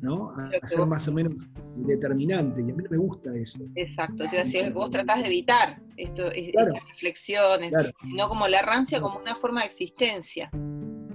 ¿no? 0.00 0.32
A, 0.36 0.66
ser 0.66 0.86
más 0.86 1.08
o 1.08 1.12
menos 1.12 1.50
determinante, 1.76 2.60
y 2.60 2.70
a 2.70 2.74
mí 2.74 2.82
no 2.82 2.90
me 2.90 2.96
gusta 2.98 3.34
eso. 3.34 3.64
Exacto, 3.74 4.24
te 4.30 4.36
decir, 4.36 4.72
vos 4.72 4.90
tratás 4.90 5.20
de 5.20 5.26
evitar 5.26 5.80
esto, 5.96 6.30
estas 6.30 6.68
reflexiones, 6.90 7.74
sino 8.04 8.28
como 8.28 8.46
la 8.46 8.62
rancia 8.62 9.00
como 9.00 9.18
una 9.18 9.34
forma 9.34 9.60
de 9.60 9.66
existencia. 9.66 10.50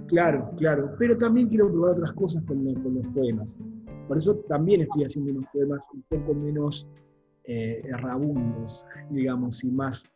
Claro, 0.08 0.50
claro, 0.56 0.94
pero 0.98 1.16
también 1.16 1.48
quiero 1.48 1.70
probar 1.70 1.92
otras 1.92 2.12
cosas 2.14 2.42
con, 2.44 2.64
los 2.64 3.06
poemas. 3.14 3.58
Por 4.08 4.18
eso 4.18 4.36
también 4.48 4.80
estoy 4.80 5.04
haciendo 5.04 5.30
unos 5.30 5.44
poemas 5.52 5.86
un 5.94 6.02
poco 6.02 6.34
menos 6.34 6.88
eh, 7.50 7.82
errabundos, 7.88 8.86
digamos, 9.10 9.64
y 9.64 9.72
más 9.72 10.08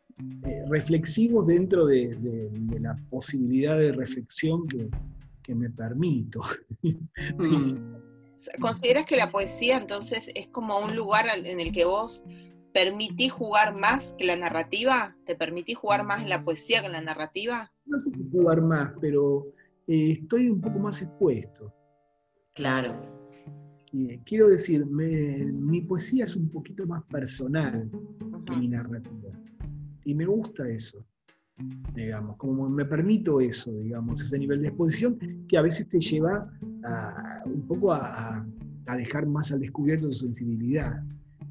eh, 0.47 0.64
reflexivos 0.70 1.49
dentro 1.49 1.85
de, 1.85 2.16
la 2.79 2.97
posibilidad 3.11 3.77
de 3.77 3.90
reflexión 3.90 4.68
que, 4.68 4.88
me 5.55 5.68
permito. 5.70 6.40
Mm. 7.38 8.61
¿Consideras 8.61 9.07
que 9.07 9.16
la 9.16 9.31
poesía 9.31 9.79
entonces 9.79 10.29
es 10.35 10.49
como 10.49 10.79
un 10.79 10.94
lugar 10.94 11.27
en 11.35 11.61
el 11.61 11.73
que 11.73 11.87
vos 11.87 12.23
permitís 12.75 13.33
jugar 13.33 13.75
más 13.75 14.14
que 14.18 14.25
la 14.25 14.37
narrativa? 14.37 15.16
¿Te 15.25 15.35
permitís 15.35 15.79
jugar 15.79 16.05
más 16.05 16.23
en 16.23 16.29
la 16.29 16.44
poesía 16.44 16.81
que 16.81 16.87
en 16.87 16.92
la 16.92 17.01
narrativa? 17.01 17.73
No 17.87 17.99
sé 17.99 18.11
si 18.11 18.31
jugar 18.31 18.61
más, 18.61 18.92
pero 19.01 19.47
eh, 19.87 20.12
estoy 20.12 20.51
un 20.51 20.61
poco 20.61 20.79
más 20.79 21.01
expuesto. 21.01 21.73
Claro. 22.55 23.13
Quiero 24.24 24.48
decir, 24.48 24.85
mi 24.87 25.80
poesía 25.83 26.24
es 26.24 26.37
un 26.37 26.48
poquito 26.48 26.87
más 26.87 27.02
personal 27.04 27.90
que 28.46 28.57
mi 28.57 28.68
narrativa. 28.68 29.30
Y 30.04 30.14
me 30.14 30.26
gusta 30.26 30.68
eso 30.68 31.04
digamos, 31.94 32.37
como 32.37 32.68
me 32.68 32.85
permito 32.85 33.40
eso, 33.40 33.72
digamos, 33.72 34.20
ese 34.20 34.38
nivel 34.38 34.62
de 34.62 34.68
exposición 34.68 35.18
que 35.46 35.57
a 35.57 35.62
veces 35.62 35.88
te 35.88 36.00
lleva 36.00 36.50
un 37.46 37.62
poco 37.66 37.92
a, 37.92 38.44
dejar 38.96 39.26
más 39.26 39.50
al 39.52 39.61
descubierto 39.61 40.09
tu 40.09 40.14
sensibilidad. 40.14 41.02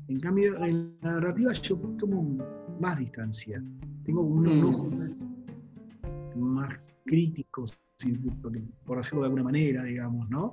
En 0.08 0.20
cambio, 0.20 0.56
en 0.64 0.96
la 1.02 1.14
narrativa 1.14 1.54
yo 1.54 1.78
tomo 1.98 2.38
más 2.80 3.00
distancia, 3.00 3.64
tengo 4.04 4.22
un, 4.22 4.60
mm. 4.60 4.66
ojo 4.66 4.90
más, 4.92 5.26
más 6.36 6.70
crítico, 7.06 7.64
por 8.86 8.98
decirlo 8.98 9.22
de 9.22 9.26
alguna 9.26 9.44
manera, 9.44 9.84
digamos, 9.84 10.30
¿no? 10.30 10.52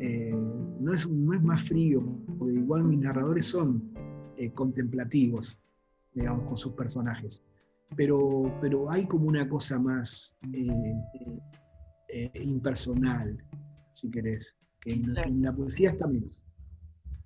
Eh, 0.00 0.32
no, 0.80 0.92
es, 0.92 1.08
no 1.08 1.34
es 1.34 1.42
más 1.42 1.62
frío, 1.62 2.02
porque 2.38 2.54
igual 2.54 2.84
mis 2.84 2.98
narradores 3.00 3.46
son 3.46 3.92
eh, 4.36 4.50
contemplativos, 4.52 5.58
digamos, 6.14 6.46
con 6.46 6.56
sus 6.56 6.72
personajes 6.72 7.44
pero, 7.96 8.52
pero 8.60 8.90
hay 8.90 9.06
como 9.06 9.26
una 9.26 9.48
cosa 9.48 9.78
más 9.78 10.36
eh, 10.52 10.94
eh, 12.08 12.30
impersonal, 12.44 13.42
si 13.90 14.10
querés, 14.10 14.56
que 14.80 14.92
en, 14.92 15.42
la 15.42 15.52
poesía 15.52 15.90
está 15.90 16.06
menos. 16.06 16.42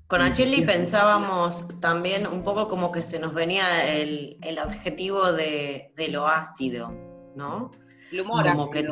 Con 0.07 0.20
Achilli 0.20 0.64
pensábamos 0.64 1.66
también 1.81 2.27
un 2.27 2.42
poco 2.42 2.68
como 2.68 2.92
que 2.92 3.03
se 3.03 3.18
nos 3.18 3.33
venía 3.33 3.90
el, 3.94 4.38
adjetivo 4.59 5.33
de, 5.33 5.92
lo 6.11 6.27
ácido, 6.27 6.92
¿no? 7.35 7.70
El 8.11 8.20
humor 8.20 8.46
como 8.46 8.70
Que 8.70 8.87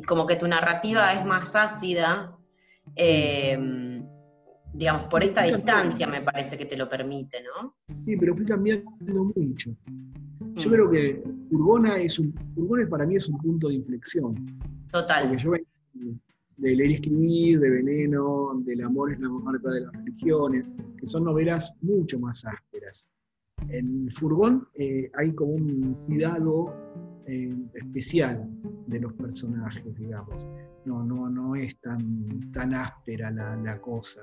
tu, 0.00 0.06
como 0.06 0.26
que 0.26 0.36
tu 0.36 0.46
narrativa 0.48 1.12
es 1.12 1.24
más 1.24 1.54
ácida, 1.56 2.36
em, 2.94 4.06
digamos, 4.72 5.04
por 5.04 5.22
esta 5.24 5.42
distancia 5.42 6.06
me 6.06 6.22
parece 6.22 6.56
que 6.56 6.66
te 6.66 6.76
lo 6.76 6.88
permite, 6.88 7.38
¿no? 7.42 7.76
Sí, 8.04 8.16
pero 8.16 8.36
fui 8.36 8.46
cambiando 8.46 9.32
mucho. 9.36 9.70
Yo 10.54 10.68
mm. 10.68 10.72
creo 10.72 10.90
que 10.90 11.20
Furgona 11.48 11.96
es 11.98 12.18
un, 12.18 12.34
Furgona 12.54 12.88
para 12.88 13.06
mí 13.06 13.16
es 13.16 13.28
un 13.28 13.38
punto 13.38 13.68
de 13.68 13.74
inflexión. 13.74 14.34
Total. 14.90 15.28
Porque 15.28 15.42
yo 15.42 15.52
de 16.60 16.76
leer 16.76 16.90
y 16.90 16.94
escribir, 16.94 17.58
de 17.58 17.70
Veneno, 17.70 18.52
del 18.64 18.82
amor 18.82 19.12
es 19.12 19.20
la 19.20 19.30
marca 19.30 19.70
de 19.70 19.80
las 19.80 19.92
religiones, 19.92 20.70
que 20.98 21.06
son 21.06 21.24
novelas 21.24 21.74
mucho 21.80 22.18
más 22.20 22.44
ásperas. 22.44 23.10
En 23.68 24.10
Furgón 24.10 24.66
eh, 24.78 25.10
hay 25.14 25.34
como 25.34 25.52
un 25.52 25.94
cuidado 26.06 26.74
eh, 27.30 27.54
especial 27.74 28.48
de 28.86 29.00
los 29.00 29.12
personajes, 29.14 29.84
digamos. 29.96 30.48
No, 30.84 31.04
no, 31.04 31.28
no 31.28 31.54
es 31.54 31.78
tan, 31.80 32.50
tan 32.52 32.74
áspera 32.74 33.30
la, 33.30 33.80
cosa. 33.80 34.22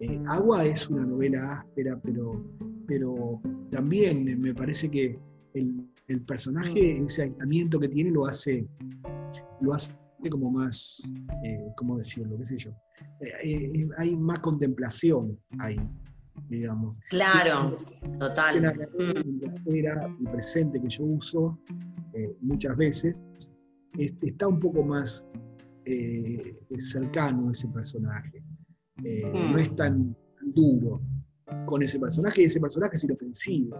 Eh, 0.00 0.20
Agua 0.26 0.64
es 0.64 0.88
una 0.88 1.04
novela 1.04 1.60
áspera, 1.60 2.00
pero, 2.02 2.44
pero 2.86 3.40
también 3.70 4.40
me 4.40 4.54
parece 4.54 4.90
que 4.90 5.18
el, 5.54 6.20
personaje, 6.26 7.00
mm. 7.00 7.04
ese 7.06 7.22
aislamiento 7.24 7.78
que 7.78 7.88
tiene, 7.88 8.10
lo 8.10 8.26
hace, 8.26 8.66
lo 9.60 9.74
hace 9.74 9.94
como 10.30 10.50
más, 10.50 11.02
eh, 11.44 11.64
¿cómo 11.76 11.96
decirlo? 11.96 12.36
¿Qué 12.38 12.44
sé 12.44 12.58
yo? 12.58 12.70
Eh, 13.20 13.30
eh, 13.44 13.88
hay 13.98 14.16
más 14.16 14.40
contemplación 14.40 15.38
ahí, 15.58 15.78
digamos. 16.48 16.98
Claro, 17.10 17.76
total. 18.18 18.62
La 18.62 18.72
mm. 18.72 19.66
el 19.66 20.30
presente 20.32 20.80
que 20.80 20.88
yo 20.88 21.04
uso 21.04 21.58
muchas 22.40 22.76
veces, 22.76 23.18
está 23.96 24.48
un 24.48 24.60
poco 24.60 24.82
más 24.84 25.26
cercano 26.78 27.48
a 27.48 27.52
ese 27.52 27.68
personaje. 27.68 28.42
No 29.32 29.54
mm. 29.54 29.58
es 29.58 29.76
tan 29.76 30.16
duro 30.42 31.00
con 31.66 31.82
ese 31.82 31.98
personaje 31.98 32.42
y 32.42 32.44
ese 32.44 32.60
personaje 32.60 32.94
es 32.94 33.04
inofensivo, 33.04 33.76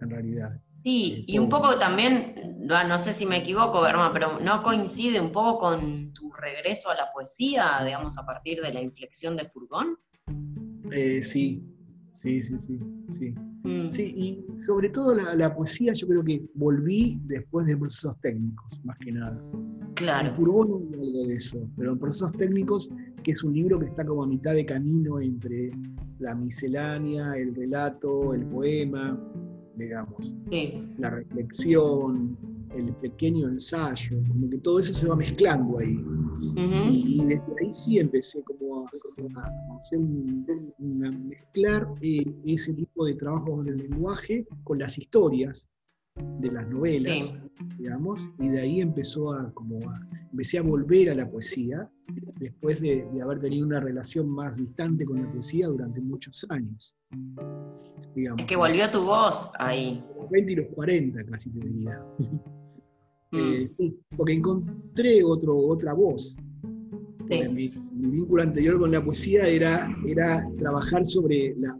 en 0.00 0.10
realidad. 0.10 0.60
Sí, 0.82 1.24
y 1.28 1.38
un 1.38 1.48
poco 1.48 1.78
también, 1.78 2.34
no 2.58 2.98
sé 2.98 3.12
si 3.12 3.24
me 3.24 3.36
equivoco, 3.36 3.82
Berma, 3.82 4.12
pero 4.12 4.40
¿no 4.40 4.62
coincide 4.62 5.20
un 5.20 5.30
poco 5.30 5.58
con 5.58 6.12
tu 6.12 6.32
regreso 6.32 6.90
a 6.90 6.96
la 6.96 7.12
poesía, 7.12 7.82
digamos, 7.84 8.18
a 8.18 8.26
partir 8.26 8.60
de 8.60 8.72
la 8.72 8.80
inflexión 8.80 9.36
de 9.36 9.48
Furgón? 9.48 9.96
Eh, 10.90 11.22
sí, 11.22 11.62
sí, 12.14 12.42
sí, 12.42 12.56
sí, 12.60 12.80
sí. 13.10 13.34
Mm. 13.64 13.90
Sí, 13.90 14.02
y 14.02 14.58
sobre 14.58 14.88
todo 14.88 15.14
la, 15.14 15.54
poesía 15.54 15.92
yo 15.94 16.08
creo 16.08 16.24
que 16.24 16.42
volví 16.54 17.20
después 17.24 17.66
de 17.66 17.76
procesos 17.76 18.18
técnicos, 18.20 18.80
más 18.84 18.98
que 18.98 19.12
nada. 19.12 19.40
Claro. 19.94 20.28
En 20.28 20.34
algo 20.34 21.26
de 21.26 21.34
eso, 21.34 21.68
pero 21.76 21.92
en 21.92 21.98
procesos 21.98 22.32
técnicos, 22.32 22.90
que 23.22 23.30
es 23.30 23.44
un 23.44 23.54
libro 23.54 23.78
que 23.78 23.86
está 23.86 24.04
como 24.04 24.24
a 24.24 24.26
mitad 24.26 24.54
de 24.54 24.66
camino 24.66 25.20
entre 25.20 25.70
la 26.18 26.34
miscelánea, 26.34 27.36
el 27.36 27.54
relato, 27.54 28.34
el 28.34 28.44
poema, 28.46 29.18
digamos. 29.76 30.34
La 30.98 31.10
reflexión, 31.10 32.36
el 32.74 32.94
pequeño 32.96 33.48
ensayo, 33.48 34.22
como 34.28 34.48
que 34.48 34.58
todo 34.58 34.78
eso 34.78 34.92
se 34.92 35.08
va 35.08 35.16
mezclando 35.16 35.78
ahí. 35.78 35.98
y, 36.88 37.24
desde 37.24 37.52
ahí 37.60 37.72
sí 37.72 37.98
empecé 37.98 38.42
como 38.42 38.86
a, 38.86 38.90
hacer 39.80 40.00
mezclar 40.78 41.88
eh, 42.00 42.24
ese 42.46 42.74
tipo 42.74 43.06
de 43.06 43.14
trabajo 43.14 43.56
con 43.56 43.68
el 43.68 43.76
lenguaje 43.76 44.46
con 44.64 44.78
las 44.78 44.98
historias 44.98 45.68
de 46.40 46.52
las 46.52 46.68
novelas, 46.68 47.38
digamos, 47.78 48.30
y 48.38 48.48
de 48.48 48.60
ahí 48.60 48.80
empezó 48.80 49.32
a 49.32 49.52
como 49.54 49.78
a, 49.88 50.08
empecé 50.30 50.58
a 50.58 50.62
volver 50.62 51.10
a 51.10 51.14
la 51.14 51.30
poesía 51.30 51.90
después 52.38 52.80
de, 52.80 53.06
de 53.06 53.22
haber 53.22 53.40
tenido 53.40 53.66
una 53.66 53.80
relación 53.80 54.28
más 54.28 54.56
distante 54.56 55.04
con 55.04 55.22
la 55.22 55.30
poesía 55.32 55.68
durante 55.68 56.00
muchos 56.00 56.44
años 56.50 56.94
es 58.14 58.46
que 58.46 58.56
volvió 58.56 58.90
tu 58.90 58.98
voz 58.98 59.50
ahí. 59.58 60.04
Los 60.18 60.30
20 60.30 60.52
y 60.52 60.56
los 60.56 60.66
40 60.68 61.24
casi 61.24 61.50
te 61.50 61.60
diría. 61.60 62.04
Eh, 63.32 63.64
mm. 63.64 63.70
sí, 63.70 63.98
porque 64.16 64.34
encontré 64.34 65.24
otro, 65.24 65.56
otra 65.56 65.94
voz. 65.94 66.36
Mi, 67.50 67.72
vínculo 67.94 68.42
anterior 68.42 68.78
con 68.78 68.90
la 68.90 69.02
poesía 69.02 69.46
era, 69.46 69.88
era 70.06 70.46
trabajar 70.58 71.04
sobre 71.04 71.54
las 71.56 71.76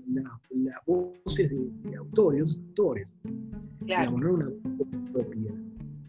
voces 0.86 1.50
de, 1.50 1.96
autores, 1.96 2.62
autores. 2.68 3.18
Claro. 3.84 4.18
no 4.18 4.34
una 4.34 4.48
voz 4.48 4.88
propia. 5.12 5.52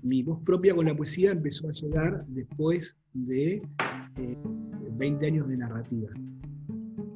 Mi 0.01 0.23
voz 0.23 0.39
propia 0.41 0.75
con 0.75 0.85
la 0.85 0.95
poesía 0.95 1.31
empezó 1.31 1.67
a 1.67 1.73
llegar 1.73 2.25
después 2.27 2.95
de 3.13 3.61
20 4.91 5.25
eh, 5.25 5.27
años 5.27 5.49
de 5.49 5.57
narrativa, 5.57 6.09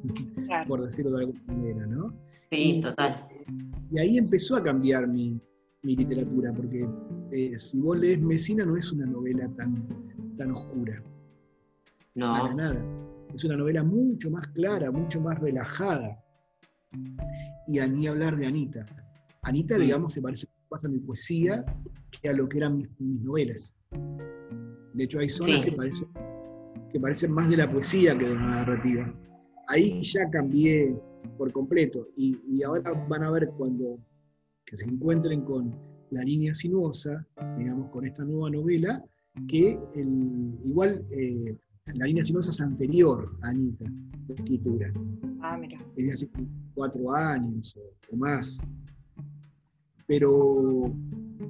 por 0.67 0.83
decirlo 0.83 1.11
de 1.11 1.25
alguna 1.25 1.43
manera, 1.47 1.85
¿no? 1.85 2.13
Sí, 2.51 2.81
total. 2.81 3.27
Y 3.91 3.99
ahí 3.99 4.17
empezó 4.17 4.55
a 4.57 4.63
cambiar 4.63 5.07
mi, 5.07 5.39
literatura, 5.95 6.53
porque 6.53 6.87
eh, 7.31 7.57
si 7.57 7.79
vos 7.79 7.97
lees 7.97 8.21
Mesina 8.21 8.65
no 8.65 8.77
es 8.77 8.91
una 8.91 9.05
novela 9.05 9.47
tan, 9.55 9.87
tan 10.35 10.51
oscura. 10.51 11.03
No. 12.15 12.33
Para 12.33 12.53
nada. 12.53 12.85
Es 13.33 13.43
una 13.43 13.57
novela 13.57 13.83
mucho 13.83 14.31
más 14.31 14.47
clara, 14.49 14.91
mucho 14.91 15.21
más 15.21 15.39
relajada. 15.39 16.23
Y 17.67 17.79
a 17.79 17.87
ni 17.87 18.07
hablar 18.07 18.35
de 18.35 18.47
Anita. 18.47 18.85
Anita, 19.43 19.77
digamos, 19.77 20.13
se 20.13 20.21
parece 20.21 20.47
más 20.71 20.83
a 20.85 20.89
mi 20.89 20.99
poesía 20.99 21.63
que 22.21 22.29
a 22.29 22.33
lo 22.33 22.47
que 22.47 22.57
eran 22.57 22.77
mis, 22.77 22.89
novelas. 22.99 23.75
De 24.93 25.03
hecho, 25.03 25.19
hay 25.19 25.29
zonas 25.29 25.65
que, 25.65 25.71
parecen, 25.73 26.09
que 26.91 26.99
parecen 26.99 27.31
más 27.31 27.49
de 27.49 27.57
la 27.57 27.71
poesía 27.71 28.17
que 28.17 28.25
de 28.25 28.35
la 28.35 28.47
narrativa. 28.47 29.13
Ahí 29.67 30.01
ya 30.01 30.29
cambié 30.29 30.97
por 31.37 31.51
completo. 31.51 32.07
Y, 32.17 32.63
ahora 32.63 32.93
van 33.07 33.23
a 33.23 33.31
ver 33.31 33.49
cuando 33.57 33.99
que 34.67 34.75
se 34.75 34.85
encuentren 34.85 35.41
con 35.41 35.73
la 36.11 36.23
línea 36.23 36.53
sinuosa, 36.53 37.25
digamos, 37.57 37.89
con 37.89 38.05
esta 38.05 38.23
nueva 38.23 38.49
novela, 38.49 39.03
que 39.47 39.79
el, 39.95 40.59
igual 40.65 41.05
eh, 41.09 41.57
la 41.85 42.05
línea 42.05 42.23
sinuosa 42.23 42.51
es 42.51 42.59
anterior 42.59 43.31
a 43.43 43.49
Anita, 43.49 43.85
la 44.27 44.35
escritura. 44.35 44.91
Ah, 45.41 45.57
mira. 45.57 45.79
Es 45.95 46.05
de 46.05 46.13
hace 46.13 46.29
cuatro 46.75 47.13
años 47.13 47.77
o, 48.11 48.15
más. 48.17 48.59
Pero 50.05 50.93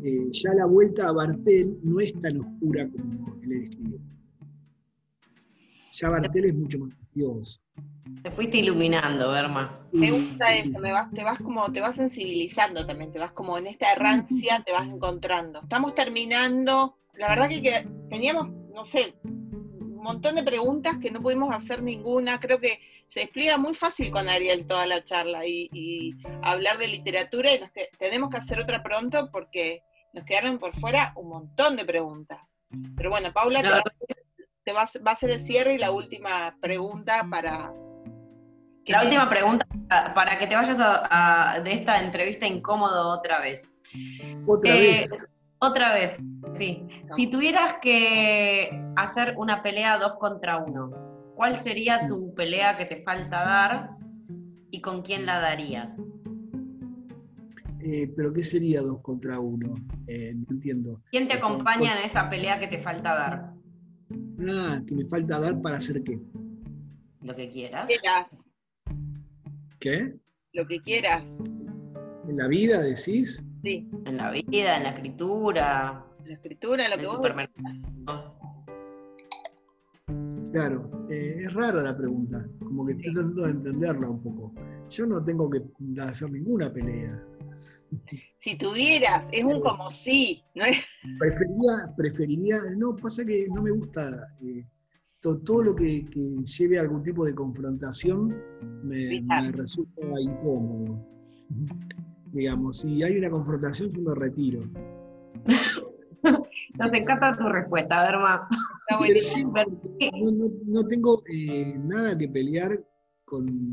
eh, 0.03 0.29
ya 0.31 0.53
la 0.53 0.65
vuelta 0.67 1.07
a 1.07 1.11
Bartel 1.11 1.79
no 1.83 1.99
es 1.99 2.13
tan 2.19 2.37
oscura 2.37 2.87
como 2.87 3.35
él 3.41 3.51
escribió. 3.63 3.99
Ya 5.91 6.09
Bartel 6.09 6.45
es 6.45 6.55
mucho 6.55 6.79
más 6.79 6.93
precioso. 6.93 7.61
Te 8.27 8.31
fuiste 8.31 8.57
iluminando, 8.57 9.31
Berma. 9.31 9.87
Me 9.93 10.11
gusta 10.11 10.53
eso, 10.53 10.79
me 10.79 10.91
vas, 10.91 11.09
te 11.13 11.23
vas 11.23 11.39
como, 11.39 11.71
te 11.71 11.79
vas 11.79 11.95
sensibilizando 11.95 12.85
también, 12.85 13.09
te 13.13 13.19
vas 13.19 13.31
como 13.31 13.57
en 13.57 13.67
esta 13.67 13.93
errancia, 13.93 14.61
te 14.65 14.73
vas 14.73 14.85
encontrando. 14.85 15.61
Estamos 15.61 15.95
terminando, 15.95 16.97
la 17.13 17.29
verdad 17.29 17.47
que, 17.47 17.87
teníamos, 18.09 18.49
no 18.49 18.83
sé, 18.83 19.15
un 19.23 20.03
montón 20.03 20.35
de 20.35 20.43
preguntas 20.43 20.97
que 20.97 21.09
no 21.09 21.21
pudimos 21.21 21.55
hacer 21.55 21.81
ninguna. 21.81 22.37
Creo 22.41 22.59
que 22.59 22.81
se 23.05 23.21
despliega 23.21 23.57
muy 23.57 23.73
fácil 23.73 24.11
con 24.11 24.27
Ariel 24.27 24.67
toda 24.67 24.85
la 24.85 25.05
charla 25.05 25.47
y, 25.47 26.13
hablar 26.41 26.79
de 26.79 26.89
literatura 26.89 27.55
y 27.55 27.61
nos 27.61 27.71
tenemos 27.97 28.29
que 28.29 28.37
hacer 28.39 28.59
otra 28.59 28.83
pronto 28.83 29.31
porque 29.31 29.83
nos 30.11 30.25
quedaron 30.25 30.59
por 30.59 30.73
fuera 30.73 31.13
un 31.15 31.29
montón 31.29 31.77
de 31.77 31.85
preguntas. 31.85 32.41
Pero 32.97 33.09
bueno, 33.09 33.31
Paula, 33.31 33.61
te, 34.65 34.73
va, 34.73 34.83
va, 35.07 35.11
a 35.13 35.15
ser 35.15 35.29
el 35.29 35.39
cierre 35.39 35.75
y 35.75 35.77
la 35.77 35.91
última 35.91 36.57
pregunta 36.59 37.25
para, 37.31 37.71
la 38.87 39.03
última 39.03 39.29
pregunta 39.29 39.67
para 40.13 40.37
que 40.37 40.47
te 40.47 40.55
vayas 40.55 40.77
de 41.63 41.71
esta 41.71 42.01
entrevista 42.01 42.47
incómodo 42.47 43.09
otra 43.09 43.39
vez. 43.39 43.71
Otra 44.45 44.75
eh, 44.75 44.79
vez. 44.79 45.27
Otra 45.59 45.93
vez, 45.93 46.15
sí. 46.53 46.85
Si 47.15 47.27
tuvieras 47.27 47.75
que 47.81 48.69
hacer 48.95 49.33
una 49.37 49.63
pelea 49.63 49.97
dos 49.97 50.13
contra 50.15 50.57
uno, 50.57 50.91
¿cuál 51.35 51.57
sería 51.57 52.07
tu 52.07 52.33
pelea 52.35 52.77
que 52.77 52.85
te 52.85 53.01
falta 53.03 53.43
dar 53.43 53.97
y 54.69 54.81
con 54.81 55.01
quién 55.01 55.25
la 55.25 55.39
darías? 55.39 55.99
Eh, 57.79 58.11
¿Pero 58.15 58.33
qué 58.33 58.43
sería 58.43 58.81
dos 58.81 59.01
contra 59.01 59.39
uno? 59.39 59.73
Eh, 60.07 60.33
no 60.35 60.45
entiendo. 60.51 61.01
¿Quién 61.09 61.27
te 61.27 61.35
acompaña 61.35 61.97
en 61.97 62.05
esa 62.05 62.29
pelea 62.29 62.59
que 62.59 62.67
te 62.67 62.77
falta 62.77 63.15
dar? 63.15 63.53
Ah, 64.47 64.79
que 64.85 64.93
me 64.93 65.05
falta 65.05 65.39
dar 65.39 65.59
para 65.61 65.77
hacer 65.77 66.03
qué. 66.03 66.19
Lo 67.21 67.35
que 67.35 67.49
quieras. 67.49 67.89
¿Qué? 69.79 70.15
Lo 70.53 70.65
que 70.65 70.79
quieras. 70.81 71.23
¿En 72.27 72.37
la 72.37 72.47
vida 72.47 72.81
decís? 72.81 73.45
Sí. 73.63 73.87
En 74.05 74.17
la 74.17 74.31
vida, 74.31 74.77
en 74.77 74.83
la 74.83 74.89
escritura. 74.89 76.05
En 76.19 76.27
la 76.27 76.33
escritura, 76.33 76.85
en 76.85 76.91
lo 76.91 76.97
que 76.97 77.07
vos 77.07 77.19
Claro, 80.51 81.07
eh, 81.09 81.41
es 81.41 81.53
rara 81.53 81.81
la 81.81 81.95
pregunta, 81.95 82.47
como 82.59 82.85
que 82.85 82.93
estoy 82.93 83.13
tratando 83.13 83.43
de 83.43 83.51
entenderla 83.51 84.09
un 84.09 84.23
poco. 84.23 84.53
Yo 84.89 85.05
no 85.05 85.23
tengo 85.23 85.49
que 85.49 85.61
hacer 86.01 86.31
ninguna 86.31 86.71
pelea. 86.73 87.23
Si 88.39 88.57
tuvieras, 88.57 89.27
es 89.31 89.43
un 89.43 89.61
como 89.61 89.91
sí, 89.91 90.43
¿no 90.55 90.63
Preferiría, 91.19 91.93
preferiría, 91.95 92.61
no, 92.75 92.95
pasa 92.95 93.25
que 93.25 93.47
no 93.53 93.61
me 93.61 93.71
gusta 93.71 94.09
eh, 94.41 94.65
todo, 95.21 95.63
lo 95.63 95.75
que, 95.75 96.05
lleve 96.57 96.77
a 96.77 96.81
algún 96.81 97.03
tipo 97.03 97.25
de 97.25 97.33
confrontación 97.33 98.35
me, 98.83 99.23
resulta 99.51 100.01
incómodo. 100.19 101.05
Digamos, 102.31 102.79
si 102.79 103.03
hay 103.03 103.17
una 103.17 103.29
confrontación, 103.29 103.89
yo 103.91 104.01
me 104.01 104.15
retiro. 104.15 104.61
Nos 106.77 106.93
encanta 106.93 107.37
tu 107.37 107.47
respuesta, 107.47 108.03
Berma. 108.03 108.47
no, 110.33 110.51
no, 110.65 110.87
tengo 110.87 111.21
eh, 111.31 111.75
nada 111.77 112.17
que 112.17 112.27
pelear 112.27 112.83
con, 113.25 113.69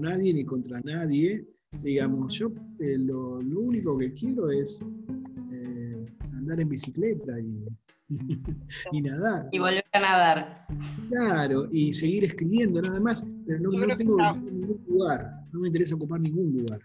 nadie 0.00 0.34
ni 0.34 0.44
contra 0.44 0.80
nadie. 0.80 1.46
Digamos, 1.82 2.34
yo 2.34 2.52
eh, 2.80 2.98
lo, 2.98 3.38
único 3.38 3.96
que 3.96 4.12
quiero 4.12 4.50
es 4.50 4.84
eh, 5.52 6.04
andar 6.32 6.60
en 6.60 6.68
bicicleta 6.68 7.40
y, 7.40 7.64
y 8.92 9.02
nadar. 9.02 9.48
Y 9.52 9.58
volver 9.58 9.84
a 9.92 10.00
nadar. 10.00 10.66
Claro, 11.08 11.66
y 11.70 11.92
seguir 11.92 12.24
escribiendo 12.24 12.80
nada 12.82 13.00
más, 13.00 13.26
pero 13.46 13.60
no, 13.60 13.96
tengo 13.96 14.16
ningún 14.34 14.84
lugar, 14.88 15.30
no 15.52 15.60
me 15.60 15.68
interesa 15.68 15.94
ocupar 15.94 16.20
ningún 16.20 16.52
lugar. 16.52 16.80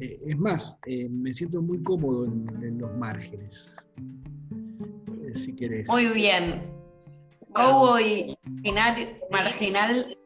Eh, 0.00 0.18
es 0.26 0.38
más, 0.38 0.78
eh, 0.86 1.08
me 1.08 1.32
siento 1.32 1.60
muy 1.62 1.82
cómodo 1.82 2.24
en, 2.26 2.78
los 2.78 2.94
márgenes, 2.96 3.76
eh, 5.22 5.34
si 5.34 5.54
querés. 5.54 5.88
Muy 5.88 6.08
bien. 6.08 6.60
Cowboy 7.54 8.36
marginal 9.30 10.16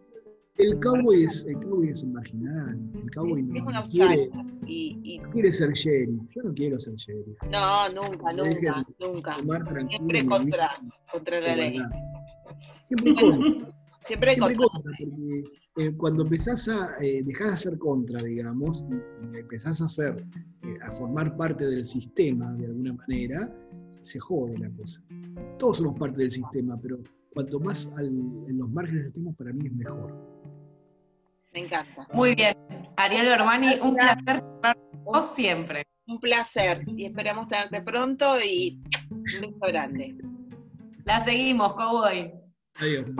el 0.59 0.81
cowboy 0.81 1.23
es, 1.23 1.47
el 1.47 1.55
cowboy 1.61 1.89
es 1.89 2.03
un 2.03 2.13
marginal. 2.13 2.79
El 2.95 3.11
cowboy 3.11 3.43
no, 3.43 3.89
quiere, 3.89 4.31
y, 4.67 5.21
quiere 5.33 5.53
ser 5.53 5.73
sheriff. 5.73 6.21
Yo 6.35 6.43
no 6.43 6.53
quiero 6.53 6.79
ser 6.79 6.95
sheriff. 6.97 7.39
No, 7.51 7.89
nunca, 7.91 8.33
nunca, 8.33 8.87
nunca. 8.99 9.37
Siempre 9.89 10.27
contra, 10.27 10.71
contra 11.13 11.41
la 11.41 11.57
ley. 11.57 11.81
Siempre 12.85 13.15
contra. 13.15 13.69
Siempre, 14.01 14.35
Siempre 14.35 14.57
contra. 14.57 14.69
contra, 14.69 14.93
porque 14.99 15.45
eh, 15.77 15.93
cuando 15.97 16.23
empezás 16.23 16.67
a 16.69 16.89
eh, 17.05 17.23
dejar 17.23 17.51
de 17.51 17.57
ser 17.57 17.79
contra, 17.79 18.23
digamos, 18.23 18.87
y, 18.91 19.39
empezás 19.39 19.83
a 19.83 19.89
ser, 19.89 20.25
eh, 20.63 20.75
a 20.83 20.93
formar 20.93 21.37
parte 21.37 21.67
del 21.67 21.85
sistema 21.85 22.53
de 22.55 22.67
alguna 22.67 22.95
manera, 22.95 23.53
se 24.01 24.19
jode 24.19 24.57
la 24.59 24.71
cosa. 24.71 25.03
Todos 25.59 25.77
somos 25.77 25.99
parte 25.99 26.23
del 26.23 26.31
sistema, 26.31 26.79
pero 26.81 26.99
cuanto 27.35 27.61
más 27.61 27.93
al- 27.97 28.07
en 28.07 28.59
los 28.59 28.71
márgenes 28.71 29.07
estemos, 29.07 29.37
para 29.37 29.53
mí 29.53 29.67
es 29.67 29.73
mejor. 29.75 30.38
Me 31.59 31.65
encanta. 31.65 32.07
Muy 32.13 32.37
bien. 32.37 32.55
Ariel 32.97 33.27
Bermani, 33.27 33.81
un 33.81 33.97
placer 33.97 34.45
vos 35.03 35.35
siempre. 35.35 35.85
Un 36.07 36.21
placer 36.21 36.85
y 36.97 37.07
esperamos 37.07 37.49
tenerte 37.49 37.83
pronto 37.83 38.37
y 38.41 38.81
un 39.11 39.25
beso 39.25 39.51
grande. 39.61 40.15
La 41.05 41.21
seguimos, 41.21 41.75
Cowboy. 41.75 42.33
Adiós. 42.77 43.13